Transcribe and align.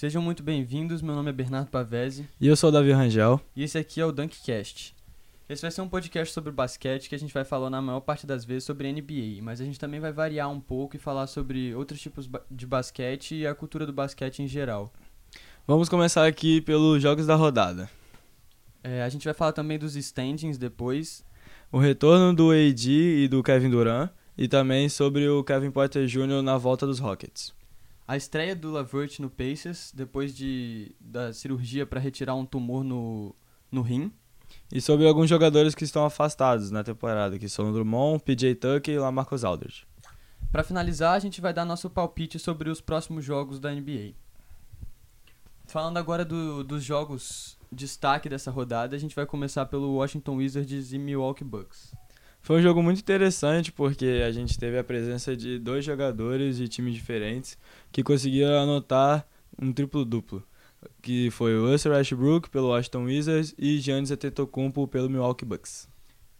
Sejam 0.00 0.22
muito 0.22 0.42
bem-vindos, 0.42 1.02
meu 1.02 1.14
nome 1.14 1.28
é 1.28 1.32
Bernardo 1.34 1.68
Pavese 1.68 2.26
E 2.40 2.46
eu 2.46 2.56
sou 2.56 2.70
o 2.70 2.72
Davi 2.72 2.90
Rangel. 2.90 3.38
e 3.54 3.62
esse 3.62 3.76
aqui 3.76 4.00
é 4.00 4.06
o 4.06 4.10
Dunkcast. 4.10 4.96
Esse 5.46 5.60
vai 5.60 5.70
ser 5.70 5.82
um 5.82 5.88
podcast 5.90 6.32
sobre 6.32 6.50
basquete 6.50 7.06
que 7.06 7.14
a 7.14 7.18
gente 7.18 7.34
vai 7.34 7.44
falar 7.44 7.68
na 7.68 7.82
maior 7.82 8.00
parte 8.00 8.26
das 8.26 8.42
vezes 8.42 8.64
sobre 8.64 8.90
NBA, 8.90 9.42
mas 9.42 9.60
a 9.60 9.64
gente 9.66 9.78
também 9.78 10.00
vai 10.00 10.10
variar 10.10 10.50
um 10.50 10.58
pouco 10.58 10.96
e 10.96 10.98
falar 10.98 11.26
sobre 11.26 11.74
outros 11.74 12.00
tipos 12.00 12.30
de 12.50 12.66
basquete 12.66 13.34
e 13.34 13.46
a 13.46 13.54
cultura 13.54 13.84
do 13.84 13.92
basquete 13.92 14.38
em 14.38 14.48
geral. 14.48 14.90
Vamos 15.66 15.90
começar 15.90 16.26
aqui 16.26 16.62
pelos 16.62 17.02
jogos 17.02 17.26
da 17.26 17.34
rodada. 17.34 17.90
É, 18.82 19.02
a 19.02 19.08
gente 19.10 19.26
vai 19.26 19.34
falar 19.34 19.52
também 19.52 19.78
dos 19.78 19.96
standings 19.96 20.56
depois. 20.56 21.22
O 21.70 21.78
retorno 21.78 22.34
do 22.34 22.52
AD 22.52 22.90
e 22.90 23.28
do 23.28 23.42
Kevin 23.42 23.68
Durant 23.68 24.08
e 24.38 24.48
também 24.48 24.88
sobre 24.88 25.28
o 25.28 25.44
Kevin 25.44 25.70
Porter 25.70 26.06
Jr. 26.06 26.40
na 26.42 26.56
volta 26.56 26.86
dos 26.86 26.98
Rockets. 26.98 27.59
A 28.10 28.16
estreia 28.16 28.56
do 28.56 28.72
Lavert 28.72 29.20
no 29.20 29.30
Pacers, 29.30 29.92
depois 29.94 30.34
de, 30.34 30.92
da 31.00 31.32
cirurgia 31.32 31.86
para 31.86 32.00
retirar 32.00 32.34
um 32.34 32.44
tumor 32.44 32.82
no, 32.82 33.32
no 33.70 33.82
rim. 33.82 34.10
E 34.72 34.80
sobre 34.80 35.06
alguns 35.06 35.30
jogadores 35.30 35.76
que 35.76 35.84
estão 35.84 36.04
afastados 36.04 36.72
na 36.72 36.82
temporada, 36.82 37.38
que 37.38 37.48
são 37.48 37.70
o 37.70 37.72
Drummond, 37.72 38.20
PJ 38.24 38.56
Tucker 38.56 38.94
e 38.94 38.98
Lamarcus 38.98 39.44
Aldridge. 39.44 39.86
Para 40.50 40.64
finalizar, 40.64 41.14
a 41.14 41.20
gente 41.20 41.40
vai 41.40 41.52
dar 41.54 41.64
nosso 41.64 41.88
palpite 41.88 42.36
sobre 42.36 42.68
os 42.68 42.80
próximos 42.80 43.24
jogos 43.24 43.60
da 43.60 43.70
NBA. 43.72 44.14
Falando 45.68 45.96
agora 45.98 46.24
do- 46.24 46.64
dos 46.64 46.82
jogos 46.82 47.56
destaque 47.70 48.28
dessa 48.28 48.50
rodada, 48.50 48.96
a 48.96 48.98
gente 48.98 49.14
vai 49.14 49.24
começar 49.24 49.66
pelo 49.66 49.94
Washington 49.94 50.34
Wizards 50.38 50.92
e 50.92 50.98
Milwaukee 50.98 51.44
Bucks. 51.44 51.94
Foi 52.42 52.58
um 52.58 52.62
jogo 52.62 52.82
muito 52.82 53.00
interessante 53.00 53.70
porque 53.70 54.22
a 54.26 54.32
gente 54.32 54.58
teve 54.58 54.78
a 54.78 54.84
presença 54.84 55.36
de 55.36 55.58
dois 55.58 55.84
jogadores 55.84 56.56
de 56.56 56.68
times 56.68 56.94
diferentes 56.94 57.56
que 57.92 58.02
conseguiram 58.02 58.62
anotar 58.62 59.26
um 59.60 59.72
triplo-duplo, 59.72 60.42
que 61.02 61.30
foi 61.30 61.54
o 61.54 61.70
Russell 61.70 61.92
Westbrook 61.92 62.48
pelo 62.48 62.68
Washington 62.68 63.04
Wizards 63.04 63.54
e 63.58 63.78
Giannis 63.78 64.10
Antetokounmpo 64.10 64.88
pelo 64.88 65.10
Milwaukee 65.10 65.44
Bucks. 65.44 65.88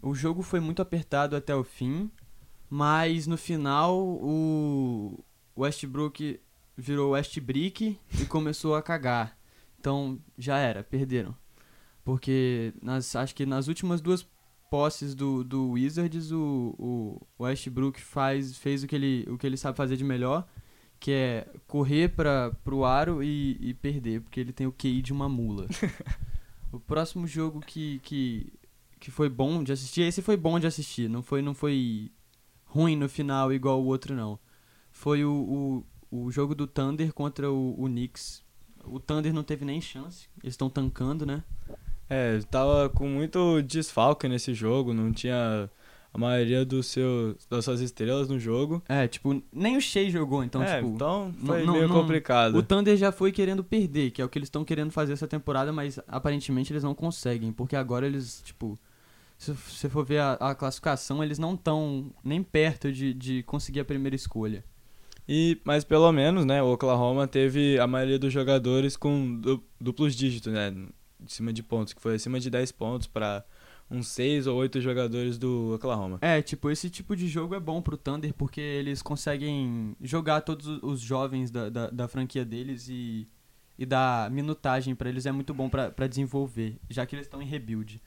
O 0.00 0.14
jogo 0.14 0.42
foi 0.42 0.60
muito 0.60 0.80
apertado 0.80 1.36
até 1.36 1.54
o 1.54 1.62
fim, 1.62 2.10
mas 2.68 3.26
no 3.26 3.36
final 3.36 3.98
o 3.98 5.22
Westbrook 5.56 6.40
virou 6.76 7.10
Westbrick 7.10 7.98
e 8.18 8.24
começou 8.24 8.74
a 8.74 8.82
cagar. 8.82 9.36
Então 9.78 10.18
já 10.38 10.56
era, 10.56 10.82
perderam. 10.82 11.36
Porque 12.02 12.72
nas, 12.82 13.14
acho 13.14 13.34
que 13.34 13.44
nas 13.44 13.68
últimas 13.68 14.00
duas 14.00 14.26
posses 14.70 15.14
do, 15.14 15.42
do 15.42 15.70
Wizards, 15.70 16.30
o, 16.30 16.74
o 16.78 17.42
Westbrook 17.42 18.00
faz, 18.00 18.56
fez 18.56 18.84
o 18.84 18.86
que, 18.86 18.94
ele, 18.94 19.26
o 19.28 19.36
que 19.36 19.44
ele 19.44 19.56
sabe 19.56 19.76
fazer 19.76 19.96
de 19.96 20.04
melhor, 20.04 20.46
que 21.00 21.10
é 21.10 21.48
correr 21.66 22.10
para 22.10 22.52
pro 22.64 22.84
aro 22.84 23.22
e, 23.22 23.58
e 23.60 23.74
perder, 23.74 24.20
porque 24.20 24.38
ele 24.38 24.52
tem 24.52 24.68
o 24.68 24.72
QI 24.72 25.02
de 25.02 25.12
uma 25.12 25.28
mula. 25.28 25.66
o 26.70 26.78
próximo 26.78 27.26
jogo 27.26 27.60
que, 27.60 27.98
que, 28.04 28.52
que 29.00 29.10
foi 29.10 29.28
bom 29.28 29.64
de 29.64 29.72
assistir, 29.72 30.02
esse 30.02 30.22
foi 30.22 30.36
bom 30.36 30.60
de 30.60 30.68
assistir, 30.68 31.10
não 31.10 31.22
foi, 31.22 31.42
não 31.42 31.52
foi 31.52 32.12
ruim 32.64 32.94
no 32.94 33.08
final 33.08 33.52
igual 33.52 33.82
o 33.82 33.86
outro 33.86 34.14
não. 34.14 34.38
Foi 34.92 35.24
o, 35.24 35.84
o, 36.10 36.24
o 36.26 36.30
jogo 36.30 36.54
do 36.54 36.66
Thunder 36.66 37.12
contra 37.12 37.50
o, 37.50 37.74
o 37.76 37.86
Knicks. 37.86 38.44
O 38.84 39.00
Thunder 39.00 39.32
não 39.34 39.42
teve 39.42 39.64
nem 39.64 39.80
chance, 39.80 40.28
eles 40.42 40.54
estão 40.54 40.70
tancando, 40.70 41.26
né? 41.26 41.42
É, 42.10 42.40
tava 42.50 42.88
com 42.90 43.06
muito 43.08 43.62
desfalque 43.62 44.28
nesse 44.28 44.52
jogo, 44.52 44.92
não 44.92 45.12
tinha 45.12 45.70
a 46.12 46.18
maioria 46.18 46.64
dos 46.64 46.86
seus, 46.86 47.46
das 47.46 47.64
suas 47.64 47.80
estrelas 47.80 48.28
no 48.28 48.36
jogo. 48.38 48.82
É, 48.88 49.06
tipo, 49.06 49.40
nem 49.52 49.76
o 49.76 49.80
Shea 49.80 50.10
jogou, 50.10 50.42
então, 50.42 50.60
é, 50.60 50.76
tipo... 50.76 50.88
então 50.96 51.32
foi 51.46 51.64
não- 51.64 51.72
meio 51.74 51.88
não- 51.88 51.94
complicado. 52.00 52.56
O 52.58 52.62
Thunder 52.64 52.96
já 52.96 53.12
foi 53.12 53.30
querendo 53.30 53.62
perder, 53.62 54.10
que 54.10 54.20
é 54.20 54.24
o 54.24 54.28
que 54.28 54.36
eles 54.38 54.48
estão 54.48 54.64
querendo 54.64 54.90
fazer 54.90 55.12
essa 55.12 55.28
temporada, 55.28 55.72
mas 55.72 56.00
aparentemente 56.08 56.72
eles 56.72 56.82
não 56.82 56.96
conseguem, 56.96 57.52
porque 57.52 57.76
agora 57.76 58.06
eles, 58.06 58.42
tipo, 58.44 58.76
se 59.38 59.52
você 59.52 59.88
for 59.88 60.04
ver 60.04 60.18
a, 60.18 60.32
a 60.32 60.54
classificação, 60.54 61.22
eles 61.22 61.38
não 61.38 61.54
estão 61.54 62.10
nem 62.24 62.42
perto 62.42 62.90
de, 62.92 63.14
de 63.14 63.42
conseguir 63.44 63.78
a 63.80 63.84
primeira 63.84 64.16
escolha. 64.16 64.64
E, 65.28 65.60
mas 65.62 65.84
pelo 65.84 66.10
menos, 66.10 66.44
né, 66.44 66.60
o 66.60 66.72
Oklahoma 66.72 67.28
teve 67.28 67.78
a 67.78 67.86
maioria 67.86 68.18
dos 68.18 68.32
jogadores 68.32 68.96
com 68.96 69.36
du- 69.40 69.62
duplos 69.80 70.16
dígitos, 70.16 70.52
né, 70.52 70.74
de 71.22 71.32
cima 71.32 71.52
de 71.52 71.62
pontos, 71.62 71.92
que 71.92 72.00
foi 72.00 72.14
acima 72.14 72.38
de 72.40 72.48
10 72.50 72.72
pontos 72.72 73.06
para 73.06 73.44
uns 73.90 74.08
6 74.08 74.46
ou 74.46 74.56
8 74.56 74.80
jogadores 74.80 75.36
do 75.36 75.74
Oklahoma. 75.74 76.18
É, 76.20 76.40
tipo, 76.40 76.70
esse 76.70 76.88
tipo 76.88 77.16
de 77.16 77.26
jogo 77.28 77.54
é 77.54 77.60
bom 77.60 77.82
pro 77.82 77.96
Thunder, 77.96 78.32
porque 78.34 78.60
eles 78.60 79.02
conseguem 79.02 79.96
jogar 80.00 80.42
todos 80.42 80.66
os- 80.82 81.00
jovens 81.00 81.50
da, 81.50 81.68
da, 81.68 81.90
da 81.90 82.06
franquia 82.08 82.44
deles 82.44 82.88
e, 82.88 83.26
e 83.78 83.84
dar 83.84 84.30
minutagem 84.30 84.94
pra 84.94 85.08
eles 85.08 85.26
é 85.26 85.32
muito 85.32 85.52
bom 85.52 85.68
pra 85.68 86.06
desenvolver, 86.06 86.76
já 86.88 87.04
que 87.04 87.16
eles 87.16 87.26
estão 87.26 87.42
em 87.42 87.46
rebuild. 87.46 88.00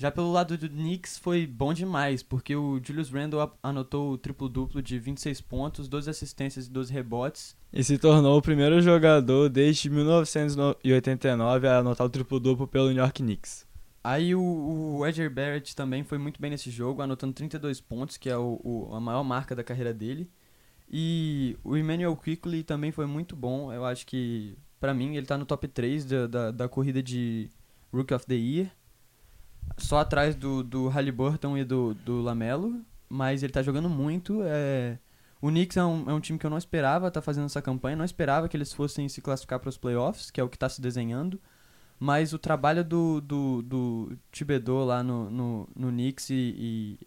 Já 0.00 0.12
pelo 0.12 0.30
lado 0.30 0.56
do 0.56 0.68
Knicks 0.68 1.18
foi 1.18 1.44
bom 1.44 1.74
demais, 1.74 2.22
porque 2.22 2.54
o 2.54 2.80
Julius 2.82 3.10
Randle 3.10 3.52
anotou 3.60 4.12
o 4.12 4.18
triplo-duplo 4.18 4.80
de 4.80 4.96
26 4.96 5.40
pontos, 5.40 5.88
12 5.88 6.08
assistências 6.08 6.66
e 6.66 6.70
12 6.70 6.92
rebotes. 6.92 7.56
E 7.72 7.82
se 7.82 7.98
tornou 7.98 8.38
o 8.38 8.42
primeiro 8.42 8.80
jogador 8.80 9.48
desde 9.48 9.90
1989 9.90 11.66
a 11.66 11.78
anotar 11.78 12.06
o 12.06 12.10
triplo-duplo 12.10 12.68
pelo 12.68 12.88
New 12.90 12.96
York 12.98 13.22
Knicks. 13.22 13.66
Aí 14.04 14.34
o, 14.36 14.40
o 14.98 15.06
Edger 15.06 15.28
Barrett 15.34 15.74
também 15.74 16.04
foi 16.04 16.16
muito 16.16 16.40
bem 16.40 16.52
nesse 16.52 16.70
jogo, 16.70 17.02
anotando 17.02 17.32
32 17.32 17.80
pontos, 17.80 18.16
que 18.16 18.30
é 18.30 18.36
o, 18.36 18.60
o- 18.62 18.94
a 18.94 19.00
maior 19.00 19.24
marca 19.24 19.54
da 19.56 19.64
carreira 19.64 19.92
dele. 19.92 20.30
E 20.90 21.56
o 21.64 21.76
Emmanuel 21.76 22.16
Quickly 22.16 22.62
também 22.62 22.92
foi 22.92 23.04
muito 23.06 23.34
bom. 23.34 23.72
Eu 23.72 23.84
acho 23.84 24.06
que, 24.06 24.56
pra 24.78 24.94
mim, 24.94 25.16
ele 25.16 25.26
tá 25.26 25.36
no 25.36 25.44
top 25.44 25.66
3 25.68 26.04
da, 26.04 26.26
da, 26.28 26.50
da 26.52 26.68
corrida 26.68 27.02
de 27.02 27.50
Rookie 27.92 28.14
of 28.14 28.24
the 28.26 28.34
Year. 28.36 28.70
Só 29.78 29.98
atrás 29.98 30.34
do, 30.34 30.62
do 30.62 30.88
Halliburton 30.88 31.56
e 31.56 31.64
do, 31.64 31.94
do 31.94 32.20
Lamelo. 32.20 32.80
Mas 33.08 33.42
ele 33.42 33.52
tá 33.52 33.62
jogando 33.62 33.88
muito. 33.88 34.40
É... 34.44 34.98
O 35.40 35.48
Knicks 35.48 35.76
é 35.76 35.84
um, 35.84 36.10
é 36.10 36.12
um 36.12 36.20
time 36.20 36.38
que 36.38 36.44
eu 36.44 36.50
não 36.50 36.58
esperava 36.58 37.10
tá 37.10 37.22
fazendo 37.22 37.46
essa 37.46 37.62
campanha. 37.62 37.96
Não 37.96 38.04
esperava 38.04 38.48
que 38.48 38.56
eles 38.56 38.72
fossem 38.72 39.08
se 39.08 39.20
classificar 39.20 39.60
para 39.60 39.68
os 39.68 39.78
playoffs, 39.78 40.30
que 40.30 40.40
é 40.40 40.44
o 40.44 40.48
que 40.48 40.58
tá 40.58 40.68
se 40.68 40.80
desenhando. 40.80 41.40
Mas 41.98 42.32
o 42.32 42.38
trabalho 42.38 42.84
do, 42.84 43.20
do, 43.20 43.62
do 43.62 44.18
Thibodeau 44.30 44.84
lá 44.84 45.02
no, 45.02 45.30
no, 45.30 45.68
no 45.74 45.88
Knicks 45.88 46.30
e, 46.30 46.54
e 46.56 46.98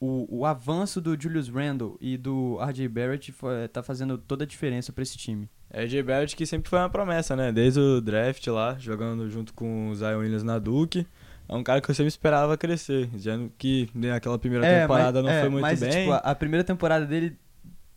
o, 0.00 0.40
o 0.40 0.46
avanço 0.46 1.00
do 1.00 1.20
Julius 1.20 1.48
Randle 1.48 1.96
e 2.00 2.16
do 2.16 2.58
RJ 2.62 2.88
Barrett 2.88 3.32
foi, 3.32 3.68
tá 3.68 3.82
fazendo 3.82 4.16
toda 4.16 4.44
a 4.44 4.46
diferença 4.46 4.92
pra 4.92 5.02
esse 5.02 5.18
time. 5.18 5.48
É 5.70 5.84
o 5.84 5.88
J. 5.88 6.02
Barrett 6.02 6.34
que 6.34 6.46
sempre 6.46 6.70
foi 6.70 6.78
uma 6.78 6.88
promessa, 6.88 7.36
né, 7.36 7.52
desde 7.52 7.78
o 7.78 8.00
draft 8.00 8.46
lá, 8.46 8.76
jogando 8.78 9.28
junto 9.28 9.52
com 9.52 9.90
o 9.90 9.94
Zion 9.94 10.20
Williams 10.20 10.42
na 10.42 10.58
Duke. 10.58 11.06
É 11.48 11.54
um 11.54 11.62
cara 11.62 11.80
que 11.80 11.90
eu 11.90 11.94
sempre 11.94 12.08
esperava 12.08 12.58
crescer, 12.58 13.06
dizendo 13.06 13.50
que 13.56 13.88
naquela 13.94 14.38
primeira 14.38 14.66
temporada 14.66 15.22
não 15.22 15.30
foi 15.30 15.48
muito 15.48 15.62
mas, 15.62 15.80
bem. 15.80 15.90
Tipo, 15.90 16.12
a, 16.22 16.34
primeira 16.34 16.62
temporada 16.62 17.06
dele 17.06 17.38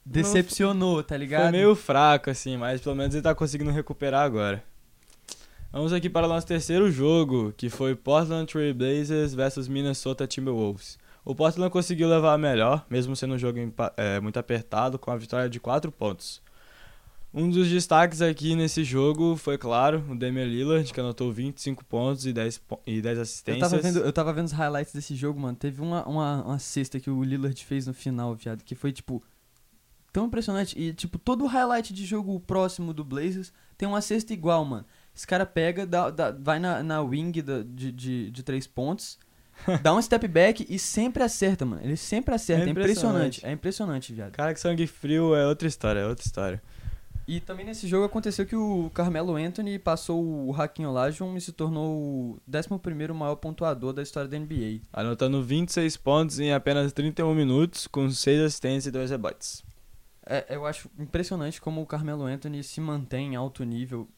decepcionou, 0.06 1.04
tá 1.04 1.18
ligado? 1.18 1.44
Foi 1.44 1.52
meio 1.52 1.76
fraco, 1.76 2.30
assim, 2.30 2.56
mas 2.56 2.80
pelo 2.80 2.96
menos 2.96 3.14
ele 3.14 3.22
tá 3.22 3.36
conseguindo 3.36 3.70
recuperar 3.70 4.24
agora. 4.24 4.64
Vamos 5.72 5.92
aqui 5.92 6.10
para 6.10 6.28
o 6.28 6.30
nosso 6.30 6.48
terceiro 6.48 6.90
jogo, 6.90 7.54
que 7.58 7.70
foi 7.70 7.94
Portland 7.94 8.46
Trail 8.46 8.74
Blazers 8.74 9.34
versus 9.34 9.68
Minnesota 9.68 10.26
Timberwolves. 10.26 10.98
O 11.24 11.36
Portland 11.36 11.72
conseguiu 11.72 12.10
levar 12.10 12.34
a 12.34 12.38
melhor, 12.38 12.86
mesmo 12.90 13.16
sendo 13.16 13.36
um 13.36 13.38
jogo 13.38 13.58
é, 13.98 14.20
muito 14.20 14.38
apertado, 14.40 14.98
com 14.98 15.12
a 15.12 15.16
vitória 15.18 15.50
de 15.50 15.60
4 15.60 15.92
pontos. 15.92 16.42
Um 17.34 17.50
dos 17.50 17.70
destaques 17.70 18.22
aqui 18.22 18.56
nesse 18.56 18.84
jogo 18.84 19.38
foi, 19.38 19.58
claro, 19.58 20.04
o 20.10 20.16
Damian 20.16 20.44
Lillard, 20.46 20.92
que 20.92 21.00
anotou 21.00 21.32
25 21.32 21.86
pontos 21.86 22.26
e 22.26 22.34
10, 22.34 22.58
po- 22.58 22.82
e 22.86 23.02
10 23.02 23.16
Eu 23.18 23.22
assistências. 23.24 23.70
tava, 23.72 23.82
vendo, 23.82 24.00
eu 24.00 24.12
tava 24.12 24.34
vendo 24.34 24.48
os 24.48 24.52
highlights 24.52 24.94
desse 24.94 25.16
jogo, 25.16 25.40
mano. 25.40 25.56
Teve 25.56 25.82
uma, 25.82 26.06
uma, 26.06 26.44
uma 26.44 26.60
cesta 26.60 27.00
que 27.00 27.10
o 27.10 27.24
Lillard 27.24 27.64
fez 27.64 27.88
no 27.88 27.94
final, 27.94 28.36
viado, 28.36 28.64
que 28.66 28.76
foi, 28.76 28.92
tipo, 28.92 29.24
tão 30.12 30.26
impressionante. 30.26 30.78
E, 30.78 30.94
tipo, 30.94 31.18
todo 31.18 31.46
o 31.46 31.48
highlight 31.48 31.94
de 31.94 32.06
jogo 32.06 32.38
próximo 32.42 32.94
do 32.94 33.04
Blazers 33.06 33.54
tem 33.78 33.88
uma 33.88 34.02
cesta 34.02 34.34
igual, 34.34 34.66
mano. 34.66 34.86
Esse 35.16 35.26
cara 35.26 35.46
pega, 35.46 35.86
dá, 35.86 36.10
dá- 36.10 36.32
vai 36.32 36.60
na, 36.60 36.84
na 36.84 37.02
wing 37.02 37.42
da- 37.42 37.64
de, 37.64 37.94
de, 37.94 38.30
de 38.30 38.44
três 38.44 38.68
pontos, 38.68 39.18
dá 39.82 39.94
um 39.96 40.02
step 40.02 40.28
back 40.28 40.66
e 40.70 40.78
sempre 40.78 41.24
acerta, 41.24 41.66
mano. 41.66 41.82
Ele 41.82 41.96
sempre 41.96 42.36
acerta. 42.36 42.64
É 42.66 42.68
É 42.68 42.70
impressionante. 42.72 43.38
impressionante. 43.38 43.46
É 43.46 43.52
impressionante, 43.54 44.14
viado. 44.14 44.32
Cara, 44.34 44.54
que 44.54 44.60
sangue 44.60 44.86
frio 44.86 45.34
é 45.34 45.48
outra 45.48 45.66
história, 45.66 46.02
é 46.02 46.06
outra 46.08 46.26
história. 46.26 46.62
E 47.32 47.40
também 47.40 47.66
nesse 47.66 47.88
jogo 47.88 48.04
aconteceu 48.04 48.46
que 48.46 48.58
o 48.58 48.92
Carmelo 48.94 49.38
Anthony 49.38 49.80
passou 49.80 50.22
o 50.22 50.54
Hakim 50.54 50.84
Olajuwon 50.84 51.38
e 51.38 51.40
se 51.40 51.54
tornou 51.54 51.96
o 51.96 52.42
11º 52.46 53.14
maior 53.14 53.38
pontuador 53.38 53.94
da 53.94 54.04
história 54.04 54.28
da 54.28 54.38
NBA. 54.38 54.82
Anotando 54.92 55.42
26 55.42 55.96
pontos 55.96 56.42
em 56.42 56.52
apenas 56.52 56.92
31 56.92 57.34
minutos, 57.34 57.88
com 57.88 58.10
6 58.10 58.42
assistências 58.42 58.88
e 58.88 58.92
2 58.92 59.12
rebotes. 59.12 59.64
É, 60.26 60.46
eu 60.54 60.66
acho 60.66 60.92
impressionante 61.00 61.62
como 61.62 61.82
o 61.82 61.86
Carmelo 61.86 62.26
Anthony 62.26 62.66
se 62.66 62.82
mantém 62.82 63.32
em 63.32 63.36
alto 63.38 63.64
nível 63.64 64.10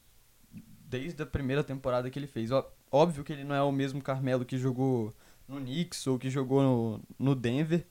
desde 0.90 1.22
a 1.22 1.26
primeira 1.28 1.64
temporada 1.64 2.10
que 2.10 2.18
ele 2.18 2.26
fez. 2.26 2.50
Óbvio 2.92 3.24
que 3.24 3.32
ele 3.32 3.44
não 3.44 3.54
é 3.54 3.62
o 3.62 3.72
mesmo 3.72 4.02
Carmelo 4.02 4.44
que 4.44 4.58
jogou 4.58 5.14
no 5.48 5.58
Knicks 5.58 6.08
ou 6.08 6.18
que 6.18 6.32
jogou 6.32 6.64
no, 6.64 7.02
no 7.20 7.36
Denver, 7.36 7.86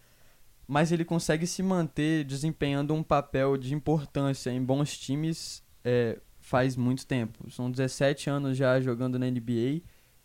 mas 0.72 0.90
ele 0.90 1.04
consegue 1.04 1.46
se 1.46 1.62
manter 1.62 2.24
desempenhando 2.24 2.94
um 2.94 3.02
papel 3.02 3.58
de 3.58 3.74
importância 3.74 4.50
em 4.50 4.64
bons 4.64 4.96
times, 4.96 5.62
é, 5.84 6.18
faz 6.40 6.76
muito 6.76 7.06
tempo. 7.06 7.50
São 7.50 7.70
17 7.70 8.30
anos 8.30 8.56
já 8.56 8.80
jogando 8.80 9.18
na 9.18 9.26
NBA 9.26 9.82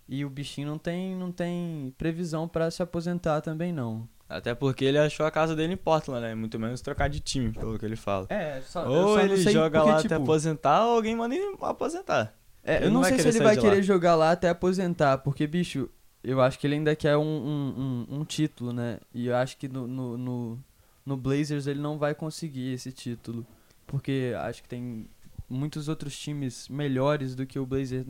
e 0.08 0.24
o 0.24 0.30
bichinho 0.30 0.70
não 0.70 0.78
tem, 0.78 1.14
não 1.18 1.34
tem 1.34 1.94
previsão 1.98 2.48
pra 2.48 2.72
se 2.72 2.82
aposentar 2.82 3.42
também 3.42 3.74
não. 3.74 4.08
Até 4.30 4.56
porque 4.56 4.86
ele 4.86 4.98
achou 4.98 5.26
a 5.26 5.32
casa 5.32 5.54
dele 5.54 5.74
em 5.74 5.78
Portland, 5.78 6.22
né? 6.22 6.34
Muito 6.34 6.58
menos 6.58 6.80
trocar 6.80 7.10
de 7.10 7.20
time, 7.20 7.52
pelo 7.52 7.78
que 7.78 7.86
ele 7.86 7.98
fala. 7.98 8.26
É, 8.30 8.62
só, 8.62 8.90
Ou 8.90 9.20
ele 9.20 9.36
joga 9.36 9.82
porque, 9.82 9.92
lá 9.92 10.02
tipo, 10.02 10.14
até 10.14 10.24
aposentar, 10.24 10.86
ou 10.86 10.96
alguém 10.96 11.14
manda 11.14 11.36
ele 11.36 11.58
aposentar. 11.60 12.34
É, 12.64 12.86
eu 12.86 12.90
não 12.90 13.02
não 13.02 13.04
sei 13.04 13.20
se 13.20 13.28
ele 13.28 13.42
vai 13.42 13.58
querer 13.58 13.84
jogar 13.84 14.16
lá 14.16 14.32
até 14.32 14.48
aposentar, 14.48 15.18
porque, 15.18 15.46
bicho, 15.46 15.90
eu 16.30 16.42
acho 16.42 16.60
que 16.60 16.68
ele 16.68 16.76
ainda 16.76 16.96
quer 16.96 17.16
um, 17.18 17.22
um, 17.24 18.06
um, 18.10 18.20
um 18.20 18.26
título, 18.26 18.74
né? 18.74 19.00
E 19.14 19.28
eu 19.28 19.36
acho 19.36 19.58
que 19.58 19.68
no, 19.68 19.88
no, 19.88 20.18
no, 20.18 20.60
no 21.06 21.18
Blazers 21.18 21.68
ele 21.68 21.80
não 21.80 21.98
vai 21.98 22.14
conseguir 22.14 22.74
esse 22.74 22.92
título. 22.92 23.46
Porque 23.86 24.34
acho 24.42 24.62
que 24.64 24.68
tem 24.70 25.08
muitos 25.50 25.88
outros 25.88 26.18
times 26.18 26.68
melhores 26.68 27.36
do 27.36 27.46
que 27.46 27.58
o 27.58 27.66
Blazers. 27.66 28.06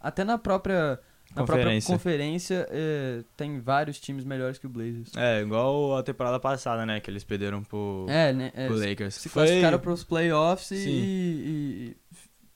Até 0.00 0.22
na 0.22 0.38
própria, 0.38 1.00
na 1.34 1.42
própria 1.44 1.64
Conferência. 1.64 1.92
conferência 1.94 2.66
é, 2.70 3.24
tem 3.36 3.58
vários 3.58 3.98
times 3.98 4.24
melhores 4.24 4.56
que 4.58 4.66
o 4.66 4.70
Blazers. 4.70 5.10
É, 5.16 5.40
igual 5.42 5.96
a 5.96 6.02
temporada 6.04 6.38
passada, 6.38 6.86
né? 6.86 7.00
Que 7.00 7.10
eles 7.10 7.24
perderam 7.24 7.64
pro, 7.64 8.06
É, 8.08 8.32
né? 8.32 8.52
é, 8.54 8.68
pro 8.68 8.76
Lakers. 8.78 9.14
se 9.14 9.28
Foi- 9.28 9.42
classificaram 9.42 9.78
para 9.80 9.92
os 9.92 10.04
playoffs 10.04 10.70
e, 10.70 10.76
e- 10.88 11.88
e 11.90 11.96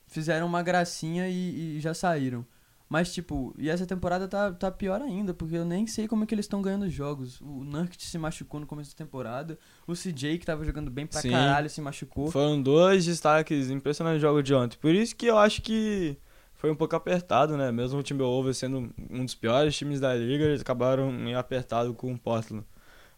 fizeram 0.07 0.47
uma 0.47 0.63
gracinha 0.63 1.27
e, 1.27 1.75
e 1.77 1.79
já 1.81 1.93
saíram. 1.93 2.45
Mas, 2.89 3.13
tipo, 3.13 3.55
e 3.57 3.69
essa 3.69 3.85
temporada 3.85 4.27
tá, 4.27 4.51
tá 4.51 4.71
pior 4.71 5.01
ainda, 5.01 5.33
porque 5.33 5.55
eu 5.55 5.65
nem 5.65 5.87
sei 5.87 6.07
como 6.07 6.23
é 6.23 6.27
que 6.27 6.35
eles 6.35 6.45
estão 6.45 6.61
ganhando 6.61 6.83
os 6.83 6.93
jogos. 6.93 7.41
O 7.41 7.63
Nurkic 7.63 8.05
se 8.05 8.17
machucou 8.17 8.59
no 8.59 8.67
começo 8.67 8.91
da 8.91 8.97
temporada, 8.97 9.57
o 9.87 9.93
CJ, 9.93 10.37
que 10.37 10.45
tava 10.45 10.63
jogando 10.63 10.91
bem 10.91 11.07
pra 11.07 11.21
Sim. 11.21 11.31
caralho, 11.31 11.69
se 11.69 11.81
machucou. 11.81 12.29
Foram 12.29 12.61
dois 12.61 13.05
destaques 13.05 13.69
impressionantes 13.69 14.21
no 14.21 14.27
jogo 14.27 14.43
de 14.43 14.53
ontem. 14.53 14.77
Por 14.77 14.93
isso 14.93 15.15
que 15.15 15.25
eu 15.25 15.37
acho 15.37 15.61
que 15.61 16.17
foi 16.53 16.71
um 16.71 16.75
pouco 16.75 16.95
apertado, 16.95 17.57
né? 17.57 17.71
Mesmo 17.71 17.99
o 17.99 18.03
Timberwolves 18.03 18.57
sendo 18.57 18.93
um 19.09 19.25
dos 19.25 19.35
piores 19.35 19.75
times 19.75 19.99
da 19.99 20.13
liga, 20.13 20.45
eles 20.45 20.61
acabaram 20.61 21.11
apertado 21.37 21.93
com 21.93 22.13
o 22.13 22.17
Portland. 22.17 22.63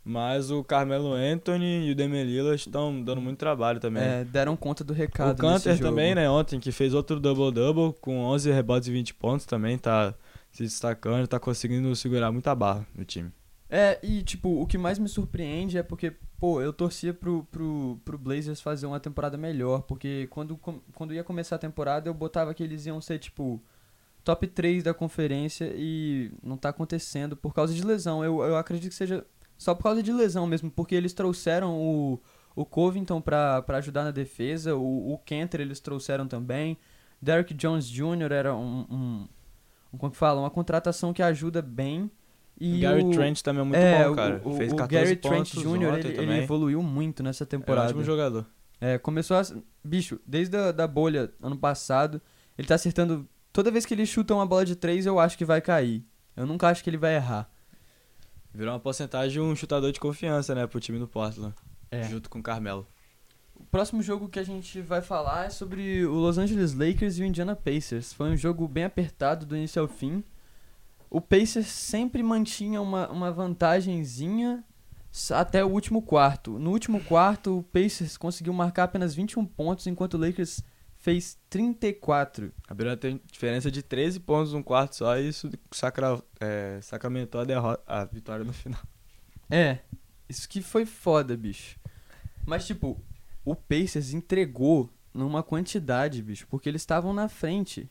Mas 0.07 0.51
o 0.51 0.63
Carmelo 0.63 1.13
Anthony 1.13 1.87
e 1.87 1.91
o 1.91 1.95
Lillard 1.95 2.61
estão 2.61 3.03
dando 3.03 3.19
muito 3.19 3.39
trabalho 3.39 3.79
também. 3.79 4.03
É, 4.03 4.23
deram 4.23 4.55
conta 4.55 4.83
do 4.83 4.93
o 4.93 4.95
recado 4.95 5.41
nesse 5.41 5.63
Canter 5.63 5.79
também, 5.79 6.13
né, 6.13 6.29
ontem, 6.29 6.59
que 6.59 6.71
fez 6.71 6.93
outro 6.93 7.19
double-double 7.19 7.95
com 7.99 8.19
11 8.19 8.51
rebotes 8.51 8.87
e 8.87 8.91
20 8.91 9.15
pontos 9.15 9.47
também, 9.47 9.79
tá 9.79 10.13
se 10.51 10.61
destacando, 10.61 11.27
tá 11.27 11.39
conseguindo 11.39 11.93
segurar 11.95 12.31
muita 12.31 12.53
barra 12.53 12.85
no 12.95 13.03
time. 13.03 13.31
É, 13.67 13.97
e 14.03 14.21
tipo, 14.21 14.61
o 14.61 14.67
que 14.67 14.77
mais 14.77 14.99
me 14.99 15.09
surpreende 15.09 15.79
é 15.79 15.81
porque, 15.81 16.13
pô, 16.39 16.61
eu 16.61 16.71
torcia 16.71 17.11
pro, 17.11 17.43
pro, 17.51 17.99
pro 18.05 18.17
Blazers 18.17 18.61
fazer 18.61 18.85
uma 18.85 18.99
temporada 18.99 19.37
melhor, 19.37 19.81
porque 19.81 20.27
quando, 20.29 20.55
quando 20.93 21.15
ia 21.15 21.23
começar 21.23 21.55
a 21.55 21.59
temporada 21.59 22.07
eu 22.07 22.13
botava 22.13 22.53
que 22.53 22.61
eles 22.61 22.85
iam 22.85 23.01
ser, 23.01 23.17
tipo, 23.17 23.59
top 24.23 24.45
3 24.45 24.83
da 24.83 24.93
conferência 24.93 25.73
e 25.75 26.31
não 26.43 26.57
tá 26.57 26.69
acontecendo 26.69 27.35
por 27.35 27.55
causa 27.55 27.73
de 27.73 27.83
lesão. 27.83 28.23
Eu, 28.23 28.41
eu 28.43 28.55
acredito 28.55 28.91
que 28.91 28.95
seja 28.95 29.25
só 29.57 29.73
por 29.73 29.83
causa 29.83 30.03
de 30.03 30.11
lesão 30.11 30.45
mesmo, 30.47 30.69
porque 30.69 30.95
eles 30.95 31.13
trouxeram 31.13 31.75
o, 31.77 32.19
o 32.55 32.65
Covington 32.65 33.21
pra, 33.21 33.61
pra 33.61 33.77
ajudar 33.77 34.03
na 34.03 34.11
defesa, 34.11 34.75
o, 34.75 35.13
o 35.13 35.17
Kenter 35.19 35.61
eles 35.61 35.79
trouxeram 35.79 36.27
também, 36.27 36.77
Derrick 37.21 37.53
Jones 37.53 37.89
Jr. 37.89 38.31
era 38.31 38.55
um, 38.55 38.85
um, 38.89 39.27
um 39.93 39.97
como 39.97 40.11
que 40.11 40.17
fala, 40.17 40.41
uma 40.41 40.49
contratação 40.49 41.13
que 41.13 41.23
ajuda 41.23 41.61
bem. 41.61 42.09
E 42.57 42.77
o 42.77 42.81
Gary 42.81 43.03
o, 43.03 43.11
Trent 43.11 43.41
também 43.41 43.61
é 43.61 43.65
muito 43.65 43.77
é, 43.77 44.07
bom, 44.07 44.15
cara. 44.15 44.41
O, 44.45 44.51
o, 44.51 44.57
Fez 44.57 44.71
o 44.71 44.75
14 44.75 45.03
Gary 45.03 45.15
pontos 45.17 45.51
Trent 45.51 45.63
Jr. 45.63 45.83
Ele, 45.97 46.07
ele 46.07 46.13
também. 46.13 46.43
evoluiu 46.43 46.81
muito 46.81 47.21
nessa 47.21 47.43
É 47.43 47.45
um 47.45 47.47
temporada. 47.47 47.87
ótimo 47.87 48.03
jogador. 48.03 48.45
É, 48.79 48.97
começou 48.97 49.37
a. 49.37 49.41
Bicho, 49.83 50.19
desde 50.25 50.55
a 50.55 50.71
da 50.71 50.87
bolha 50.87 51.31
ano 51.41 51.57
passado, 51.57 52.21
ele 52.57 52.67
tá 52.67 52.75
acertando. 52.75 53.27
Toda 53.51 53.71
vez 53.71 53.85
que 53.85 53.93
ele 53.93 54.05
chuta 54.05 54.33
uma 54.33 54.45
bola 54.45 54.65
de 54.65 54.75
três, 54.75 55.05
eu 55.05 55.19
acho 55.19 55.37
que 55.37 55.43
vai 55.43 55.61
cair. 55.61 56.05
Eu 56.35 56.45
nunca 56.45 56.67
acho 56.67 56.83
que 56.83 56.89
ele 56.89 56.97
vai 56.97 57.15
errar. 57.15 57.49
Virou 58.55 58.73
uma 58.73 58.79
porcentagem 58.79 59.41
um 59.41 59.55
chutador 59.55 59.91
de 59.91 59.99
confiança, 59.99 60.55
né, 60.55 60.65
pro 60.65 60.79
time 60.79 60.97
do 60.97 61.07
Portland. 61.07 61.53
É. 61.91 62.03
Junto 62.03 62.29
com 62.29 62.39
o 62.39 62.43
Carmelo. 62.43 62.87
O 63.53 63.65
próximo 63.65 64.01
jogo 64.01 64.29
que 64.29 64.39
a 64.39 64.43
gente 64.43 64.81
vai 64.81 65.01
falar 65.01 65.45
é 65.45 65.49
sobre 65.49 66.05
o 66.05 66.13
Los 66.13 66.37
Angeles 66.37 66.73
Lakers 66.73 67.17
e 67.17 67.23
o 67.23 67.25
Indiana 67.25 67.55
Pacers. 67.55 68.13
Foi 68.13 68.29
um 68.29 68.37
jogo 68.37 68.67
bem 68.67 68.85
apertado 68.85 69.45
do 69.45 69.55
início 69.55 69.81
ao 69.81 69.87
fim. 69.87 70.23
O 71.09 71.21
Pacers 71.21 71.67
sempre 71.67 72.23
mantinha 72.23 72.81
uma, 72.81 73.09
uma 73.09 73.31
vantagenzinha 73.31 74.63
até 75.31 75.63
o 75.63 75.69
último 75.69 76.01
quarto. 76.01 76.59
No 76.59 76.71
último 76.71 77.01
quarto, 77.01 77.59
o 77.59 77.63
Pacers 77.63 78.17
conseguiu 78.17 78.53
marcar 78.53 78.83
apenas 78.83 79.15
21 79.15 79.45
pontos, 79.45 79.87
enquanto 79.87 80.15
o 80.15 80.17
Lakers 80.17 80.61
fez 81.05 81.37
34. 81.51 82.51
Abriu 82.67 82.91
a 82.91 82.97
te- 82.97 83.21
diferença 83.31 83.69
de 83.69 83.83
13 83.83 84.19
pontos 84.19 84.53
num 84.53 84.63
quarto 84.63 84.95
só 84.95 85.15
e 85.19 85.29
isso 85.29 85.47
sacra, 85.71 86.19
é, 86.39 86.79
sacramentou 86.81 87.39
a, 87.41 87.45
derrota, 87.45 87.83
a 87.85 88.03
vitória 88.05 88.43
no 88.43 88.51
final. 88.51 88.81
É, 89.47 89.77
isso 90.27 90.49
que 90.49 90.63
foi 90.63 90.83
foda, 90.83 91.37
bicho. 91.37 91.79
Mas, 92.43 92.65
tipo, 92.65 92.99
o 93.45 93.55
Pacers 93.55 94.13
entregou 94.15 94.89
numa 95.13 95.43
quantidade, 95.43 96.23
bicho, 96.23 96.47
porque 96.49 96.67
eles 96.67 96.81
estavam 96.81 97.13
na 97.13 97.29
frente. 97.29 97.87